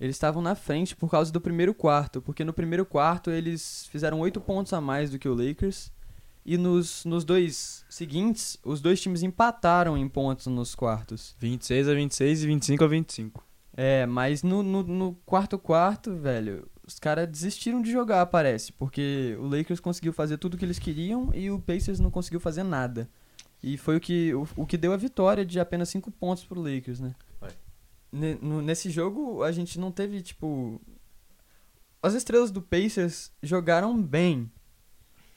Eles 0.00 0.16
estavam 0.16 0.40
na 0.40 0.54
frente 0.54 0.96
por 0.96 1.10
causa 1.10 1.30
do 1.30 1.38
primeiro 1.38 1.74
quarto, 1.74 2.22
porque 2.22 2.44
no 2.44 2.54
primeiro 2.54 2.86
quarto 2.86 3.30
eles 3.30 3.86
fizeram 3.88 4.18
oito 4.20 4.40
pontos 4.40 4.72
a 4.72 4.80
mais 4.80 5.10
do 5.10 5.18
que 5.18 5.28
o 5.28 5.34
Lakers. 5.34 5.92
E 6.44 6.58
nos, 6.58 7.04
nos 7.04 7.24
dois 7.24 7.84
seguintes, 7.88 8.58
os 8.64 8.80
dois 8.80 9.00
times 9.00 9.22
empataram 9.22 9.96
em 9.96 10.08
pontos 10.08 10.46
nos 10.46 10.74
quartos. 10.74 11.36
26 11.38 11.88
a 11.88 11.94
26 11.94 12.42
e 12.42 12.46
25 12.46 12.84
a 12.84 12.88
25. 12.88 13.46
É, 13.74 14.04
mas 14.06 14.42
no, 14.42 14.62
no, 14.62 14.82
no 14.82 15.14
quarto 15.24 15.58
quarto, 15.58 16.14
velho, 16.14 16.68
os 16.86 16.98
caras 16.98 17.28
desistiram 17.28 17.80
de 17.80 17.90
jogar, 17.90 18.26
parece. 18.26 18.72
Porque 18.72 19.36
o 19.38 19.46
Lakers 19.46 19.80
conseguiu 19.80 20.12
fazer 20.12 20.36
tudo 20.36 20.56
que 20.56 20.64
eles 20.64 20.78
queriam 20.78 21.30
e 21.32 21.50
o 21.50 21.60
Pacers 21.60 22.00
não 22.00 22.10
conseguiu 22.10 22.40
fazer 22.40 22.64
nada. 22.64 23.08
E 23.62 23.76
foi 23.78 23.96
o 23.96 24.00
que, 24.00 24.34
o, 24.34 24.46
o 24.56 24.66
que 24.66 24.76
deu 24.76 24.92
a 24.92 24.96
vitória 24.96 25.44
de 25.44 25.60
apenas 25.60 25.88
5 25.90 26.10
pontos 26.10 26.44
pro 26.44 26.60
Lakers, 26.60 27.00
né? 27.00 27.14
Nesse 28.12 28.90
jogo, 28.90 29.42
a 29.42 29.52
gente 29.52 29.78
não 29.78 29.90
teve, 29.90 30.20
tipo... 30.20 30.80
As 32.02 32.14
estrelas 32.14 32.50
do 32.50 32.60
Pacers 32.60 33.30
jogaram 33.42 34.02
bem. 34.02 34.50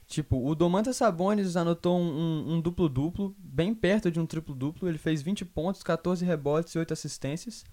Tipo, 0.07 0.47
o 0.47 0.53
Domantas 0.53 0.97
Sabonis 0.97 1.57
anotou 1.57 1.99
um, 1.99 2.61
duplo-duplo, 2.61 3.35
bem 3.39 3.73
perto 3.73 4.11
de 4.11 4.19
um 4.19 4.25
triplo-duplo. 4.25 4.87
Ele 4.87 4.97
fez 4.97 5.21
20 5.21 5.43
pontos, 5.45 5.81
14 5.81 6.23
rebotes 6.23 6.73
e 6.73 6.79
8 6.79 6.93
assistências. 6.93 7.65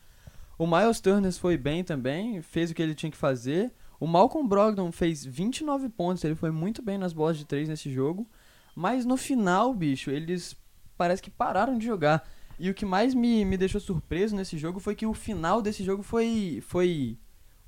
O 0.59 0.67
Miles 0.67 1.01
Turner 1.01 1.33
foi 1.33 1.57
bem 1.57 1.85
também, 1.85 2.41
fez 2.41 2.71
o 2.71 2.75
que 2.75 2.83
ele 2.83 2.95
tinha 2.95 3.11
que 3.11 3.17
fazer. 3.17 3.73
O 4.01 4.07
Malcolm 4.07 4.49
Brogdon 4.49 4.91
fez 4.91 5.25
29 5.25 5.89
pontos, 5.91 6.25
ele 6.25 6.35
foi 6.35 6.51
muito 6.51 6.83
bem 6.83 6.99
nas 6.99 7.13
bolas 7.13 7.37
de 7.37 7.45
três 7.45 7.69
nesse 7.69 7.93
jogo. 7.93 8.27
Mas 8.75 9.05
no 9.05 9.17
final, 9.17 9.75
bicho, 9.75 10.11
eles 10.11 10.57
parece 10.97 11.23
que 11.23 11.31
pararam 11.31 11.77
de 11.77 11.87
jogar. 11.87 12.27
E 12.59 12.71
o 12.71 12.75
que 12.75 12.87
mais 12.87 13.15
me, 13.15 13.45
me 13.45 13.57
deixou 13.57 13.81
surpreso 13.81 14.35
nesse 14.37 14.57
jogo 14.57 14.81
foi 14.81 14.95
que 14.95 15.07
o 15.07 15.15
final 15.15 15.61
desse 15.61 15.85
jogo 15.85 16.03
foi 16.03 16.63
foi 16.67 17.19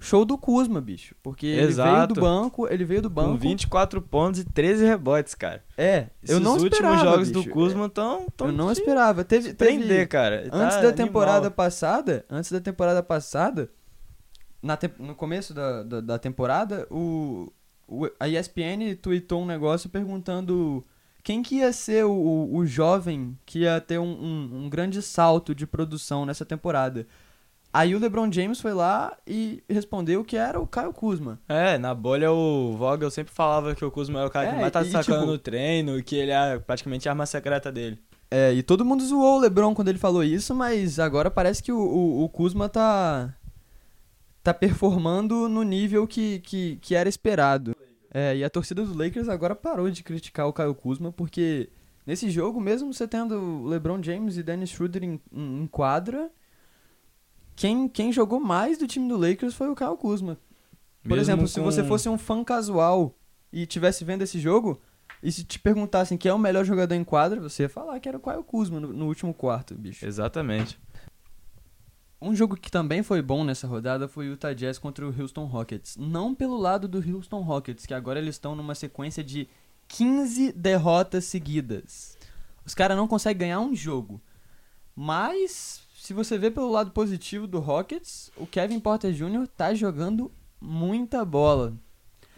show 0.05 0.25
do 0.25 0.39
Kuzma, 0.39 0.81
bicho. 0.81 1.15
Porque 1.23 1.47
ele 1.47 1.57
veio 1.57 1.69
Exato. 1.71 2.15
do 2.15 2.21
banco, 2.21 2.69
ele 2.69 2.85
veio 2.85 3.03
do 3.03 3.11
banco. 3.11 3.31
Com 3.33 3.39
24 3.39 4.01
pontos 4.03 4.41
e 4.41 4.45
13 4.45 4.85
rebotes, 4.85 5.35
cara. 5.35 5.65
É, 5.77 6.09
eu 6.23 6.35
Esses 6.37 6.41
não 6.41 6.53
últimos 6.53 6.73
esperava, 6.75 7.05
jogos 7.05 7.29
bicho. 7.31 7.43
do 7.45 7.51
Kuzma 7.51 7.87
estão 7.87 8.27
Eu 8.41 8.53
não 8.53 8.71
esperava. 8.71 9.25
Teve, 9.25 9.55
teve, 9.55 9.79
prender, 9.79 10.07
cara. 10.09 10.49
Tá 10.49 10.57
antes 10.57 10.77
da 10.77 10.89
animal. 10.89 10.93
temporada 10.93 11.51
passada, 11.51 12.25
antes 12.31 12.53
da 12.53 12.61
temporada 12.61 13.03
passada, 13.03 13.71
na 14.63 14.77
tem- 14.77 14.91
no 14.99 15.15
começo 15.15 15.53
da, 15.53 15.83
da, 15.83 16.01
da 16.01 16.19
temporada, 16.19 16.87
o, 16.91 17.53
o- 17.87 18.09
a 18.19 18.29
ESPN 18.29 18.95
tweetou 19.01 19.43
um 19.43 19.47
negócio 19.47 19.89
perguntando 19.91 20.83
quem 21.23 21.43
que 21.43 21.57
ia 21.57 21.73
ser 21.73 22.05
o, 22.05 22.13
o, 22.13 22.57
o 22.57 22.67
jovem 22.67 23.37
que 23.47 23.61
ia 23.61 23.81
ter 23.81 23.99
um, 23.99 24.05
um, 24.05 24.65
um 24.65 24.69
grande 24.69 25.01
salto 25.01 25.55
de 25.55 25.67
produção 25.67 26.27
nessa 26.27 26.45
temporada. 26.45 27.07
Aí 27.75 27.93
o 27.93 27.99
LeBron 27.99 28.31
James 28.31 28.61
foi 28.61 28.73
lá 28.73 29.17
e 29.27 29.61
respondeu 29.69 30.25
que 30.25 30.37
era 30.37 30.61
o 30.61 30.67
Caio 30.67 30.93
Kuzma. 30.93 31.41
É, 31.49 31.77
na 31.77 31.93
bolha 31.93 32.31
o 32.31 32.77
Vogel 32.77 33.11
sempre 33.11 33.35
falava 33.35 33.75
que 33.75 33.85
o 33.85 33.91
Kuzma 33.91 34.21
é 34.21 34.25
o 34.25 34.31
cara 34.31 34.47
É, 34.47 34.53
que 34.53 34.61
mais 34.61 34.73
tá 34.73 34.81
e, 34.81 34.85
destacando 34.85 35.19
tipo- 35.23 35.27
no 35.33 35.39
treino 35.39 36.01
que 36.05 36.15
ele 36.15 36.31
é 36.31 36.57
praticamente 36.61 37.09
a 37.09 37.13
arma 37.13 37.27
secreta 37.27 37.73
dele. 37.73 37.99
É, 38.31 38.53
e 38.53 38.63
todo 38.63 38.85
mundo 38.85 39.05
zoou 39.05 39.39
o 39.39 39.41
LeBron 39.41 39.75
quando 39.75 39.89
ele 39.89 39.99
falou 39.99 40.23
isso, 40.23 40.55
mas 40.55 41.01
agora 41.01 41.33
parece 41.33 41.61
que 41.65 41.73
o, 41.73 41.79
o, 41.79 42.23
o 42.25 42.29
Kuzma 42.29 42.69
tá. 42.69 43.35
tá 44.43 44.55
performando 44.55 45.49
no 45.49 45.63
nível 45.65 46.07
que, 46.07 46.39
que, 46.41 46.77
que 46.81 46.95
era 46.95 47.09
esperado. 47.09 47.75
É, 48.13 48.37
e 48.37 48.45
a 48.45 48.51
torcida 48.51 48.85
do 48.85 48.97
Lakers 48.97 49.29
agora 49.29 49.55
parou 49.57 49.91
de 49.91 50.03
criticar 50.05 50.47
o 50.47 50.53
Caio 50.53 50.75
Kuzma, 50.75 51.11
porque 51.11 51.69
nesse 52.07 52.31
jogo, 52.31 52.61
mesmo 52.61 52.93
você 52.95 53.09
tendo 53.09 53.35
o 53.37 53.67
LeBron 53.67 54.01
James 54.01 54.37
e 54.37 54.43
Dennis 54.45 54.71
Schroeder 54.71 55.03
em 55.03 55.21
em 55.33 55.67
quadra, 55.67 56.31
quem, 57.57 57.89
quem 57.89 58.13
jogou 58.13 58.41
mais 58.41 58.79
do 58.79 58.87
time 58.87 59.09
do 59.09 59.17
Lakers 59.17 59.55
foi 59.55 59.69
o 59.69 59.75
Caio 59.75 59.97
Kuzma. 59.97 60.37
Por 61.03 61.11
Mesmo 61.11 61.21
exemplo, 61.23 61.49
se 61.49 61.61
com- 61.61 61.65
você 61.65 61.85
fosse 61.85 62.09
um 62.09 62.17
fã 62.19 62.43
casual 62.43 63.15
e 63.53 63.67
tivesse 63.67 64.05
vendo 64.05 64.23
esse 64.23 64.39
jogo, 64.41 64.81
e 65.23 65.31
se 65.31 65.45
te 65.45 65.59
perguntassem 65.59 66.17
quem 66.19 66.31
é 66.31 66.35
o 66.35 66.39
melhor 66.39 66.65
jogador 66.65 66.95
em 66.95 67.05
quadra, 67.05 67.41
você 67.41 67.65
ia 67.65 67.69
falar 67.69 67.99
que 68.01 68.09
era 68.09 68.19
o 68.19 68.21
Caio 68.21 68.43
Kuzma 68.43 68.81
no, 68.81 68.93
no 68.93 69.07
último 69.07 69.33
quarto, 69.33 69.75
bicho. 69.75 70.05
Exatamente. 70.07 70.79
Um 72.21 72.35
jogo 72.35 72.57
que 72.57 72.71
também 72.71 73.03
foi 73.03 73.21
bom 73.21 73.45
nessa 73.45 73.67
rodada 73.67 74.09
foi 74.09 74.29
o 74.29 74.31
Utah 74.33 74.55
Jazz 74.55 74.79
contra 74.79 75.07
o 75.07 75.15
Houston 75.21 75.45
Rockets. 75.45 75.97
Não 75.99 76.35
pelo 76.35 76.57
lado 76.57 76.89
do 76.89 76.99
Houston 76.99 77.43
Rockets, 77.43 77.85
que 77.85 77.93
agora 77.93 78.19
eles 78.19 78.37
estão 78.37 78.57
numa 78.57 78.75
sequência 78.75 79.23
de 79.23 79.47
15 79.89 80.53
derrotas 80.53 81.27
seguidas. 81.27 82.17
Os 82.65 82.75
caras 82.75 82.97
não 82.97 83.07
conseguem 83.07 83.41
ganhar 83.49 83.61
um 83.61 83.75
jogo. 83.75 84.23
Mas, 84.97 85.83
se 85.97 86.13
você 86.13 86.39
vê 86.39 86.51
pelo 86.51 86.71
lado 86.71 86.91
positivo 86.93 87.47
do 87.47 87.59
Rockets, 87.61 88.31
o 88.37 88.47
Kevin 88.47 88.79
Porter 88.81 89.13
Jr. 89.13 89.47
tá 89.57 89.75
jogando 89.75 90.31
muita 90.61 91.25
bola. 91.25 91.75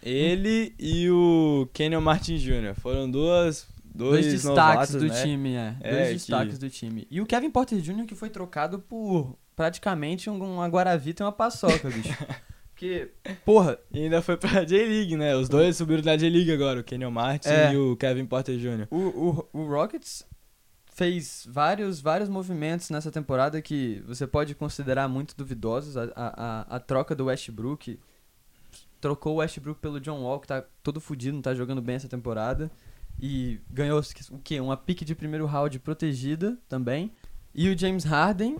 Ele 0.03 0.75
e 0.79 1.11
o 1.11 1.69
Kenyon 1.73 2.01
Martin 2.01 2.37
Jr. 2.37 2.75
foram 2.81 3.11
duas 3.11 3.67
dois, 3.85 4.23
Dois 4.25 4.27
destaques 4.27 4.45
novatos, 4.91 4.95
do 4.95 5.07
né? 5.07 5.23
time, 5.23 5.55
é. 5.55 5.77
É, 5.81 5.91
Dois 5.93 6.07
que- 6.09 6.15
destaques 6.15 6.59
do 6.59 6.71
time. 6.71 7.07
E 7.11 7.21
o 7.21 7.27
Kevin 7.27 7.51
Porter 7.51 7.79
Jr. 7.81 8.05
que 8.07 8.15
foi 8.15 8.29
trocado 8.31 8.79
por 8.79 9.37
praticamente 9.57 10.29
um- 10.31 10.39
uma 10.55 10.69
Guaravita 10.69 11.23
e 11.23 11.25
uma 11.27 11.33
paçoca, 11.33 11.89
bicho. 11.91 12.15
Porque, 12.77 13.09
porra, 13.43 13.79
E 13.91 14.03
ainda 14.03 14.21
foi 14.21 14.37
pra 14.37 14.63
J-League, 14.65 15.17
né? 15.17 15.35
Os 15.35 15.49
dois 15.49 15.77
subiram 15.79 16.03
da 16.03 16.15
J-League 16.15 16.53
agora, 16.53 16.79
o 16.81 16.85
Kenyon 16.85 17.11
Martin 17.11 17.49
É. 17.49 17.73
e 17.73 17.77
o 17.79 17.97
Kevin 17.97 18.27
Porter 18.27 18.57
Jr. 18.59 18.87
o, 18.91 18.97
o, 18.99 19.49
o 19.61 19.67
Rockets 19.67 20.25
fez 20.97 21.47
vários, 21.47 22.01
vários 22.01 22.27
movimentos 22.27 22.89
nessa 22.89 23.13
temporada 23.13 23.61
que 23.61 24.03
você 24.07 24.27
pode 24.27 24.55
considerar 24.55 25.07
muito 25.07 25.37
duvidosos. 25.37 25.95
A, 25.95 26.09
a, 26.17 26.77
a, 26.77 26.81
troca 26.81 27.15
do 27.15 27.27
Westbrook. 27.27 28.01
Trocou 28.99 29.35
o 29.35 29.37
Westbrook 29.37 29.79
pelo 29.79 30.01
John 30.01 30.23
Wall, 30.23 30.41
que 30.41 30.49
tá 30.49 30.65
todo 30.83 30.99
fudido, 30.99 31.35
não 31.35 31.43
tá 31.43 31.55
jogando 31.55 31.83
bem 31.83 31.97
essa 31.97 32.09
temporada. 32.09 32.71
E 33.21 33.61
ganhou 33.71 34.01
o 34.31 34.39
quê? 34.39 34.59
Uma 34.59 34.75
pique 34.75 35.05
de 35.05 35.15
primeiro 35.15 35.45
round 35.45 35.79
protegida 35.81 36.57
também. 36.67 37.13
E 37.55 37.69
o 37.69 37.79
James 37.79 38.05
Harden 38.05 38.57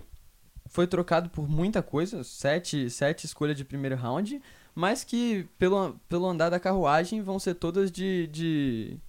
foi 0.67 0.85
trocado 0.85 1.31
por 1.31 1.49
muita 1.49 1.81
coisa, 1.81 2.23
sete, 2.23 2.87
sete 2.91 3.25
escolhas 3.25 3.57
de 3.57 3.65
primeiro 3.65 3.95
round, 3.95 4.39
mas 4.75 5.03
que 5.03 5.47
pelo, 5.57 5.99
pelo 6.07 6.27
andar 6.27 6.51
da 6.51 6.59
carruagem 6.59 7.19
vão 7.23 7.39
ser 7.39 7.55
todas 7.55 7.91
de, 7.91 8.27
de, 8.27 8.99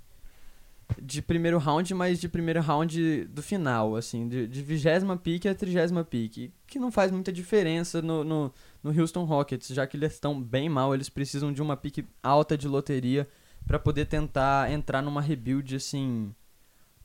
de 1.03 1.21
primeiro 1.23 1.59
round, 1.59 1.93
mas 1.95 2.19
de 2.21 2.29
primeiro 2.29 2.61
round 2.61 3.25
do 3.27 3.43
final, 3.43 3.97
assim, 3.97 4.29
de, 4.29 4.47
vigésima 4.63 5.17
pique 5.17 5.49
a 5.49 5.55
trigésima 5.55 6.05
pique, 6.05 6.53
que 6.67 6.79
não 6.79 6.91
faz 6.91 7.11
muita 7.11 7.33
diferença 7.33 8.01
no, 8.03 8.25
no, 8.25 8.53
no 8.83 9.01
Houston 9.01 9.25
Rockets, 9.25 9.69
já 9.69 9.87
que 9.87 9.97
eles 9.97 10.15
estão 10.15 10.41
bem 10.43 10.69
mal, 10.69 10.95
eles 10.95 11.09
precisam 11.09 11.53
de 11.53 11.63
uma 11.63 11.77
pique 11.77 12.05
alta 12.23 12.57
de 12.57 12.67
loteria 12.69 13.29
para 13.67 13.79
poder 13.79 14.07
tentar 14.07 14.71
entrar 14.73 15.03
numa 15.03 15.21
rebuild, 15.21 15.77
assim, 15.77 16.35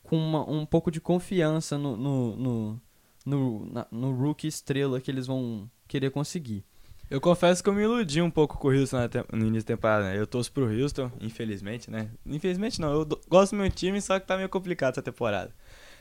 com 0.02 0.16
uma- 0.16 0.48
um 0.50 0.64
pouco 0.66 0.90
de 0.90 1.00
confiança 1.00 1.76
no, 1.78 1.96
no, 1.96 2.36
no, 2.36 2.80
no, 3.26 3.66
na- 3.72 3.86
no 3.90 4.12
rookie 4.12 4.46
estrela 4.46 5.00
que 5.00 5.10
eles 5.10 5.26
vão 5.26 5.70
querer 5.88 6.10
conseguir. 6.10 6.64
Eu 7.10 7.20
confesso 7.20 7.62
que 7.62 7.68
eu 7.68 7.74
me 7.74 7.82
iludi 7.82 8.22
um 8.22 8.30
pouco 8.30 8.58
com 8.58 8.68
o 8.68 8.70
Houston 8.72 8.96
no 9.32 9.46
início 9.46 9.68
da 9.68 9.74
temporada, 9.74 10.04
né? 10.04 10.18
Eu 10.18 10.26
torço 10.26 10.50
pro 10.50 10.64
Houston, 10.64 11.10
infelizmente, 11.20 11.90
né? 11.90 12.08
Infelizmente 12.24 12.80
não, 12.80 12.92
eu 12.92 13.06
gosto 13.28 13.52
do 13.52 13.58
meu 13.60 13.70
time, 13.70 14.00
só 14.00 14.18
que 14.18 14.26
tá 14.26 14.36
meio 14.36 14.48
complicado 14.48 14.92
essa 14.92 15.02
temporada. 15.02 15.52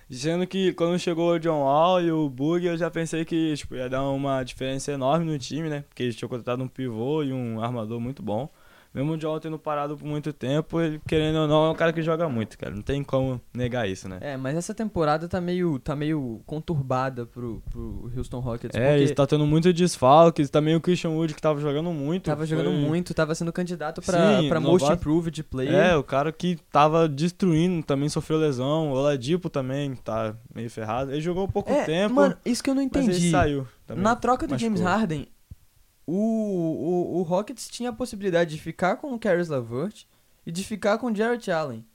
Dizendo 0.10 0.46
que 0.48 0.74
quando 0.74 0.98
chegou 1.00 1.34
o 1.34 1.40
John 1.40 1.62
Wall 1.62 2.02
e 2.02 2.12
o 2.12 2.30
Bug, 2.30 2.66
eu 2.66 2.78
já 2.78 2.90
pensei 2.90 3.26
que 3.26 3.56
tipo, 3.56 3.76
ia 3.76 3.90
dar 3.90 4.04
uma 4.10 4.44
diferença 4.44 4.92
enorme 4.92 5.26
no 5.26 5.38
time, 5.38 5.70
né? 5.70 5.84
Porque 5.88 6.04
eles 6.04 6.16
tinham 6.16 6.30
contratado 6.30 6.64
um 6.64 6.68
pivô 6.68 7.24
e 7.24 7.34
um 7.34 7.62
armador 7.62 8.00
muito 8.00 8.24
bom. 8.24 8.50
Mesmo 8.94 9.14
o 9.14 9.18
John 9.18 9.40
tendo 9.40 9.58
parado 9.58 9.98
por 9.98 10.06
muito 10.06 10.32
tempo, 10.32 10.80
ele, 10.80 11.02
querendo 11.08 11.40
ou 11.40 11.48
não, 11.48 11.66
é 11.66 11.70
um 11.72 11.76
cara 11.76 11.92
que 11.92 12.02
joga 12.02 12.30
muito, 12.30 12.58
cara. 12.58 12.76
Não 12.76 12.82
tem 12.84 13.04
como 13.04 13.42
negar 13.54 13.90
isso, 13.90 14.08
né? 14.08 14.20
É, 14.22 14.38
mas 14.38 14.56
essa 14.56 14.74
temporada 14.74 15.28
tá 15.28 15.42
meio, 15.42 15.80
tá 15.80 15.96
meio 15.96 16.42
conturbada 16.46 17.26
pro, 17.26 17.62
pro 17.72 18.12
Houston 18.16 18.40
Rockets. 18.40 18.76
É, 18.80 18.98
porque 18.98 19.14
tá 19.16 19.26
tendo 19.26 19.46
muito 19.48 19.74
desfalques, 19.74 20.50
também 20.50 20.76
o 20.76 20.82
Christian 20.82 21.10
Wood 21.12 21.34
que 21.34 21.42
tava 21.42 21.60
jogando 21.60 21.92
muito. 21.92 22.26
tava 22.26 22.46
jogando 22.46 22.70
foi- 22.70 22.80
muito, 22.80 23.14
tava 23.14 23.34
sendo 23.34 23.52
candidato 23.52 24.02
pra, 24.02 24.42
Sim, 24.42 24.50
pra 24.50 24.60
Most 24.60 24.84
novato. 24.84 25.00
Improved 25.02 25.44
Player. 25.44 25.74
É, 25.74 25.96
o 25.96 26.04
cara 26.04 26.32
que 26.32 26.58
tava 26.72 27.10
destruindo 27.10 27.84
também 27.86 28.10
sofreu 28.10 28.38
lesão. 28.38 28.92
O 28.92 28.96
Oladipo 28.96 29.50
também 29.50 29.96
tá 29.96 30.36
meio 30.54 30.70
ferrado. 30.70 31.12
Ele 31.12 31.22
jogou 31.22 31.48
pouco 31.48 31.72
É, 31.72 31.84
tempo, 31.84 32.16
Mano, 32.16 32.38
isso 32.46 32.64
que 32.64 32.70
eu 32.70 32.76
não 32.76 32.84
mas 32.94 33.04
ele 33.08 33.12
entendi. 33.16 33.32
saiu. 33.32 33.68
Também. 33.88 34.02
Na 34.04 34.16
troca 34.16 34.48
do 34.48 34.52
machucou. 34.52 34.78
James 34.78 34.82
Harden, 34.82 35.28
o, 36.06 36.16
o, 36.16 37.20
o 37.20 37.22
Rockets 37.24 37.68
tinha 37.68 37.90
a 37.90 37.94
possibilidade 37.94 38.56
de 38.56 38.62
ficar 38.62 38.98
com 38.98 39.14
o 39.14 39.20
Caris 39.20 39.50
LeVert 39.50 40.06
e 40.46 40.52
de 40.52 40.64
ficar 40.64 40.98
com 40.98 41.08
o 41.08 41.16
Jarrett 41.16 41.50
Allen. 41.50 41.86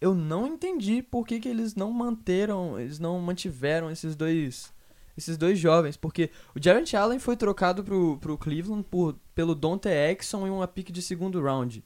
Eu 0.00 0.14
não 0.14 0.46
entendi 0.46 1.02
por 1.02 1.26
que, 1.26 1.40
que 1.40 1.48
eles 1.48 1.74
não 1.74 1.92
manteram, 1.92 2.78
eles 2.78 2.98
não 2.98 3.18
mantiveram 3.20 3.90
esses 3.90 4.14
dois 4.14 4.72
esses 5.16 5.36
dois 5.36 5.58
jovens, 5.58 5.96
porque 5.96 6.30
o 6.54 6.62
Jarrett 6.62 6.96
Allen 6.96 7.18
foi 7.18 7.36
trocado 7.36 7.82
pro, 7.82 8.16
pro 8.18 8.38
Cleveland 8.38 8.84
por, 8.88 9.16
pelo 9.34 9.52
Dante 9.52 9.88
Exxon 9.88 10.46
e 10.46 10.50
uma 10.50 10.68
pick 10.68 10.92
de 10.92 11.02
segundo 11.02 11.42
round. 11.42 11.84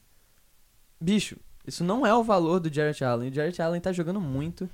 Bicho, 1.01 1.39
isso 1.67 1.83
não 1.83 2.07
é 2.07 2.15
o 2.15 2.23
valor 2.23 2.61
do 2.61 2.73
Jarrett 2.73 3.03
Allen. 3.03 3.31
O 3.31 3.35
Jarrett 3.35 3.63
Allen 3.63 3.81
tá 3.81 3.91
jogando 3.91 4.21
muito. 4.21 4.69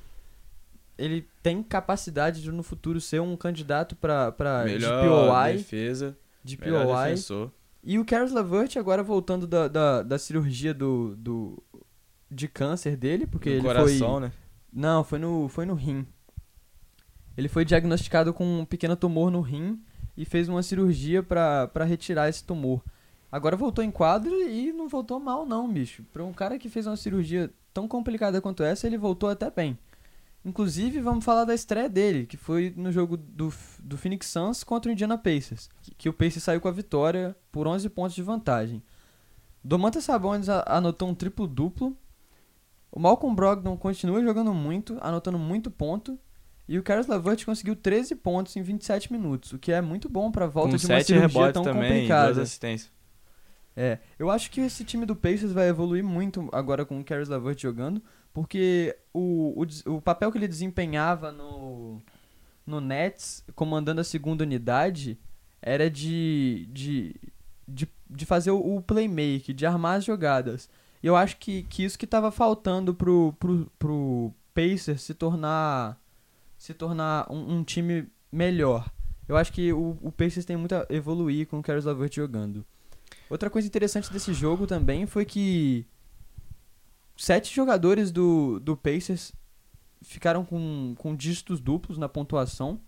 Ele 0.99 1.29
tem 1.41 1.63
capacidade 1.63 2.43
de 2.43 2.51
no 2.51 2.65
futuro 2.65 3.01
ser 3.01 3.21
um 3.21 3.37
candidato 3.37 3.95
pra, 3.95 4.33
pra 4.33 4.65
melhor 4.65 5.05
DPOI, 5.05 5.53
defesa, 5.59 6.19
DPOI. 6.45 6.71
melhor 6.71 7.05
defensor. 7.05 7.51
E 7.83 7.99
o 7.99 8.05
Caris 8.05 8.33
LeVert 8.33 8.77
agora 8.77 9.03
voltando 9.03 9.47
da, 9.47 9.69
da, 9.69 10.03
da 10.03 10.19
cirurgia 10.19 10.75
do, 10.75 11.15
do 11.17 11.63
de 12.31 12.49
câncer 12.49 12.97
dele, 12.97 13.27
porque 13.27 13.51
no 13.51 13.57
ele 13.57 13.63
coração, 13.63 14.13
foi 14.13 14.21
né? 14.21 14.33
não, 14.73 15.05
foi 15.05 15.19
no 15.19 15.49
foi 15.49 15.65
no 15.65 15.75
rim. 15.75 16.07
Ele 17.37 17.49
foi 17.49 17.65
diagnosticado 17.65 18.35
com 18.35 18.61
um 18.61 18.65
pequeno 18.65 18.97
tumor 18.97 19.31
no 19.31 19.41
rim 19.41 19.81
e 20.17 20.25
fez 20.25 20.49
uma 20.49 20.63
cirurgia 20.63 21.23
pra 21.23 21.85
retirar 21.87 22.29
esse 22.29 22.43
tumor. 22.45 22.83
Agora 23.31 23.57
voltou 23.57 23.85
em 23.85 23.91
quadro 23.91 24.35
e 24.49 24.73
não 24.73 24.89
voltou 24.89 25.21
mal 25.21 25.47
não, 25.47 25.71
bicho. 25.71 26.03
Pra 26.13 26.25
um 26.25 26.33
cara 26.33 26.59
que 26.59 26.69
fez 26.69 26.87
uma 26.87 26.97
cirurgia 26.97 27.51
tão 27.73 27.87
complicada 27.87 28.41
quanto 28.41 28.63
essa, 28.63 28.87
ele 28.87 28.99
voltou 28.99 29.29
até 29.29 29.51
bem. 29.51 29.79
Inclusive, 30.45 31.01
vamos 31.01 31.25
falar 31.25 31.45
da 31.45 31.55
estreia 31.55 31.89
dele, 31.89 32.25
que 32.27 32.37
foi 32.37 32.73
no 32.77 32.91
jogo 32.93 33.17
do, 33.17 33.53
do 33.81 33.97
Phoenix 33.99 34.29
Suns 34.29 34.65
contra 34.65 34.89
o 34.89 34.93
Indiana 34.93 35.19
Pacers. 35.19 35.69
Que, 35.83 35.95
que 35.95 36.09
o 36.09 36.13
Pacers 36.13 36.43
saiu 36.45 36.61
com 36.61 36.69
a 36.69 36.73
vitória 36.73 37.37
por 37.53 37.67
11 37.67 37.89
pontos 37.91 38.15
de 38.15 38.23
vantagem. 38.23 38.83
Domantas 39.63 40.05
Sabonis 40.05 40.49
a- 40.49 40.65
anotou 40.67 41.09
um 41.09 41.15
triplo-duplo. 41.15 41.97
O 42.91 42.99
Malcolm 42.99 43.35
Brogdon 43.37 43.77
continua 43.77 44.23
jogando 44.23 44.55
muito, 44.55 44.97
anotando 45.01 45.39
muito 45.39 45.71
ponto. 45.71 46.19
E 46.67 46.79
o 46.79 46.83
Caris 46.83 47.07
LeVert 47.07 47.45
conseguiu 47.45 47.75
13 47.75 48.15
pontos 48.15 48.55
em 48.57 48.63
27 48.63 49.11
minutos, 49.11 49.53
o 49.55 49.59
que 49.59 49.73
é 49.73 49.81
muito 49.81 50.07
bom 50.09 50.31
pra 50.31 50.47
volta 50.47 50.73
Com 50.73 50.77
de 50.77 50.87
uma 50.87 51.01
cirurgia 51.03 51.27
rebotes 51.27 51.53
tão 51.55 51.63
também, 51.65 51.91
complicada. 51.93 52.27
duas 52.35 52.39
assistências. 52.39 52.91
É, 53.81 54.01
eu 54.19 54.29
acho 54.29 54.51
que 54.51 54.61
esse 54.61 54.85
time 54.85 55.07
do 55.07 55.15
Pacers 55.15 55.53
vai 55.53 55.69
evoluir 55.69 56.03
muito 56.03 56.49
agora 56.51 56.85
com 56.85 56.99
o 56.99 57.05
Caris 57.05 57.29
LeVert 57.29 57.63
jogando, 57.63 58.03
porque 58.35 58.99
o, 59.15 59.63
o, 59.63 59.95
o 59.95 60.03
papel 60.03 60.33
que 60.33 60.39
ele 60.39 60.49
desempenhava 60.49 61.31
no, 61.31 62.03
no 62.67 62.81
Nets, 62.81 63.45
comandando 63.55 64.01
a 64.01 64.05
segunda 64.05 64.43
unidade, 64.43 65.17
era 65.63 65.89
de, 65.89 66.69
de, 66.73 67.15
de, 67.69 67.89
de 68.11 68.27
fazer 68.27 68.51
o, 68.51 68.59
o 68.59 68.83
playmake, 68.83 69.53
de 69.53 69.65
armar 69.65 69.99
as 69.99 70.05
jogadas. 70.05 70.69
E 71.01 71.07
eu 71.07 71.15
acho 71.15 71.37
que, 71.37 71.63
que 71.63 71.85
isso 71.85 71.97
que 71.97 72.05
estava 72.05 72.33
faltando 72.33 72.93
pro, 72.93 73.33
pro, 73.39 73.71
pro 73.79 74.35
Pacers 74.53 75.03
se 75.03 75.15
tornar, 75.15 75.97
se 76.57 76.75
tornar 76.75 77.31
um, 77.31 77.59
um 77.59 77.63
time 77.63 78.09
melhor. 78.33 78.91
Eu 79.29 79.37
acho 79.37 79.53
que 79.53 79.73
o, 79.73 79.97
o 80.03 80.11
Pacers 80.11 80.45
tem 80.45 80.57
muito 80.57 80.75
a 80.75 80.85
evoluir 80.91 81.47
com 81.47 81.61
o 81.61 81.63
Caris 81.63 81.85
LeVert 81.85 82.13
jogando. 82.17 82.67
Outra 83.31 83.51
coisa 83.51 83.69
interessante 83.69 84.13
desse 84.13 84.33
jogo 84.33 84.67
também 84.67 85.07
foi 85.07 85.25
que 85.25 85.87
sete 87.17 87.55
jogadores 87.55 88.11
do, 88.11 88.59
do 88.61 88.77
Pacers 88.77 89.33
ficaram 90.03 90.45
com, 90.45 90.95
com 90.97 91.15
dígitos 91.15 91.61
duplos 91.61 91.99
na 91.99 92.09
pontuação. 92.09 92.81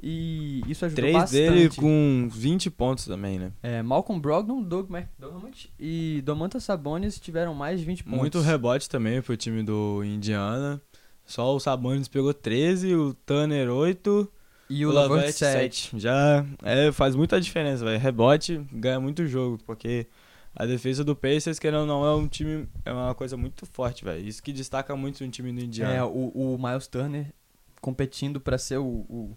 E 0.00 0.62
isso 0.68 0.84
ajudou 0.84 1.02
Três 1.02 1.16
bastante. 1.16 1.40
dele 1.40 1.68
com 1.70 2.28
20 2.30 2.70
pontos 2.70 3.04
também, 3.04 3.36
né? 3.36 3.52
É, 3.60 3.82
Malcolm 3.82 4.20
Brogdon, 4.20 4.62
Doug 4.62 4.88
McDermott 4.88 5.72
e 5.78 6.22
Domantas 6.24 6.62
Sabonis 6.62 7.18
tiveram 7.18 7.52
mais 7.52 7.80
de 7.80 7.86
20 7.86 8.04
pontos. 8.04 8.18
Muito 8.20 8.40
rebote 8.40 8.88
também 8.88 9.20
pro 9.20 9.36
time 9.36 9.60
do 9.64 10.04
Indiana. 10.04 10.80
Só 11.26 11.54
o 11.54 11.58
Sabonis 11.58 12.06
pegou 12.06 12.32
13, 12.32 12.94
o 12.94 13.12
Tanner 13.12 13.68
8, 13.70 14.30
E 14.70 14.84
o 14.84 14.90
o 14.90 14.92
Lavert 14.92 15.32
7. 15.32 15.90
7. 15.90 16.00
Já 16.00 16.44
é, 16.62 16.92
faz 16.92 17.14
muita 17.14 17.40
diferença, 17.40 17.84
velho. 17.84 17.98
Rebote 17.98 18.58
ganha 18.72 19.00
muito 19.00 19.26
jogo, 19.26 19.58
porque 19.64 20.06
a 20.54 20.66
defesa 20.66 21.04
do 21.04 21.14
Pacers, 21.14 21.58
querendo 21.58 21.80
ou 21.80 21.86
não, 21.86 22.04
é 22.04 22.14
um 22.14 22.26
time, 22.26 22.68
é 22.84 22.92
uma 22.92 23.14
coisa 23.14 23.36
muito 23.36 23.64
forte, 23.66 24.04
velho. 24.04 24.26
Isso 24.26 24.42
que 24.42 24.52
destaca 24.52 24.94
muito 24.96 25.24
no 25.24 25.30
time 25.30 25.52
do 25.52 25.60
Indiana. 25.60 25.94
É, 25.94 26.02
o, 26.02 26.28
o 26.34 26.58
Miles 26.58 26.86
Turner 26.86 27.32
competindo 27.80 28.40
pra 28.40 28.58
ser 28.58 28.78
o, 28.78 29.06
o 29.08 29.36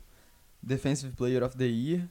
Defensive 0.61 1.13
Player 1.13 1.43
of 1.43 1.55
the 1.57 1.65
Year. 1.65 2.09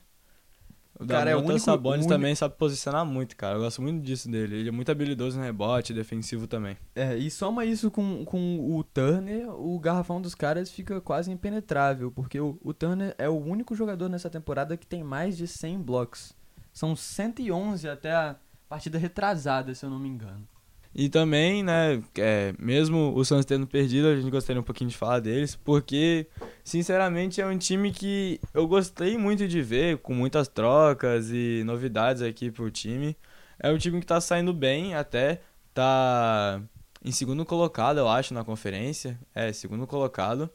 O 1.01 1.07
Cara, 1.07 1.31
é 1.31 1.35
o 1.37 1.39
único- 1.39 1.59
Sabonis 1.59 2.05
o 2.05 2.09
também 2.09 2.35
sabe 2.35 2.57
posicionar 2.57 3.07
muito, 3.07 3.35
cara. 3.35 3.57
Eu 3.57 3.61
gosto 3.63 3.81
muito 3.81 4.03
disso 4.05 4.31
dele. 4.31 4.57
Ele 4.57 4.69
é 4.69 4.73
muito 4.73 4.93
habilidoso 4.93 5.39
no 5.39 5.43
rebote, 5.45 5.95
defensivo 5.95 6.47
também. 6.47 6.77
É, 6.95 7.17
e 7.17 7.31
soma 7.31 7.65
isso 7.65 7.91
com, 7.91 8.23
com 8.27 8.77
o 8.77 8.85
Turner, 8.85 9.49
o 9.49 9.79
garrafão 9.79 10.21
dos 10.21 10.35
caras 10.35 10.71
fica 10.71 11.01
quase 11.01 11.31
impenetrável, 11.31 12.13
porque 12.13 12.39
o, 12.39 12.59
o 12.63 12.75
Turner 12.75 13.15
é 13.17 13.29
o 13.31 13.39
único 13.39 13.75
jogador 13.75 14.11
nessa 14.11 14.29
temporada 14.29 14.77
que 14.77 14.87
tem 14.87 15.03
mais 15.03 15.39
de 15.39 15.47
100 15.47 15.81
blocos. 15.81 16.35
São 16.73 16.95
111 16.95 17.89
até 17.89 18.13
a 18.13 18.37
partida 18.69 18.99
retrasada, 18.99 19.75
se 19.75 19.85
eu 19.85 19.91
não 19.91 19.99
me 19.99 20.09
engano. 20.09 20.47
E 20.95 21.09
também, 21.09 21.63
né, 21.63 22.03
é, 22.19 22.53
mesmo 22.59 23.13
o 23.15 23.25
Suns 23.25 23.45
tendo 23.45 23.67
perdido, 23.67 24.09
a 24.09 24.17
gente 24.17 24.31
gostaria 24.31 24.61
um 24.61 24.65
pouquinho 24.65 24.91
de 24.91 24.97
falar 24.97 25.21
deles, 25.21 25.55
porque, 25.55 26.27
sinceramente, 26.65 27.41
é 27.41 27.47
um 27.47 27.57
time 27.57 27.93
que 27.93 28.41
eu 28.53 28.67
gostei 28.67 29.17
muito 29.17 29.47
de 29.47 29.63
ver, 29.63 29.99
com 29.99 30.13
muitas 30.13 30.49
trocas 30.49 31.31
e 31.31 31.63
novidades 31.65 32.23
aqui 32.23 32.51
pro 32.51 32.71
time. 32.71 33.17
É 33.59 33.71
um 33.71 33.79
time 33.79 34.01
que 34.01 34.07
tá 34.07 34.21
saindo 34.21 34.53
bem 34.53 34.95
até, 34.95 35.41
tá 35.73 36.61
em 37.05 37.13
segundo 37.13 37.45
colocado, 37.45 37.99
eu 37.99 38.09
acho, 38.09 38.35
na 38.35 38.45
conferência. 38.45 39.19
É, 39.35 39.53
segundo 39.53 39.87
colocado. 39.87 40.51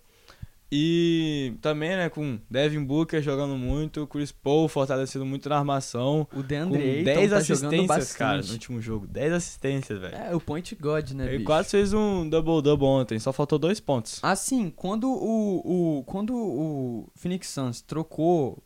E 0.77 1.53
também, 1.61 1.91
né, 1.91 2.09
com 2.09 2.37
Devin 2.49 2.83
Booker 2.83 3.21
jogando 3.21 3.55
muito, 3.55 4.05
Chris 4.07 4.29
Paul 4.29 4.67
fortalecendo 4.67 5.25
muito 5.25 5.47
na 5.47 5.57
armação. 5.57 6.23
O 6.23 6.25
Com 6.25 6.41
DeAndre 6.41 6.81
Ayton 6.81 7.03
10 7.05 7.29
tá 7.29 7.37
assistências, 7.37 8.13
cara, 8.13 8.41
no 8.41 8.51
último 8.51 8.81
jogo. 8.81 9.07
10 9.07 9.31
assistências, 9.31 10.01
velho. 10.01 10.13
É, 10.13 10.35
o 10.35 10.41
point 10.41 10.75
god, 10.75 11.11
né, 11.11 11.27
Ele 11.27 11.37
bicho? 11.37 11.45
quase 11.45 11.69
fez 11.69 11.93
um 11.93 12.27
double-double 12.27 12.85
ontem, 12.85 13.17
só 13.19 13.31
faltou 13.31 13.57
dois 13.57 13.79
pontos. 13.79 14.19
Assim, 14.21 14.69
quando 14.69 15.09
o, 15.09 15.99
o, 15.99 16.03
quando 16.03 16.35
o 16.35 17.09
Phoenix 17.15 17.47
Suns 17.47 17.81
trocou 17.81 18.61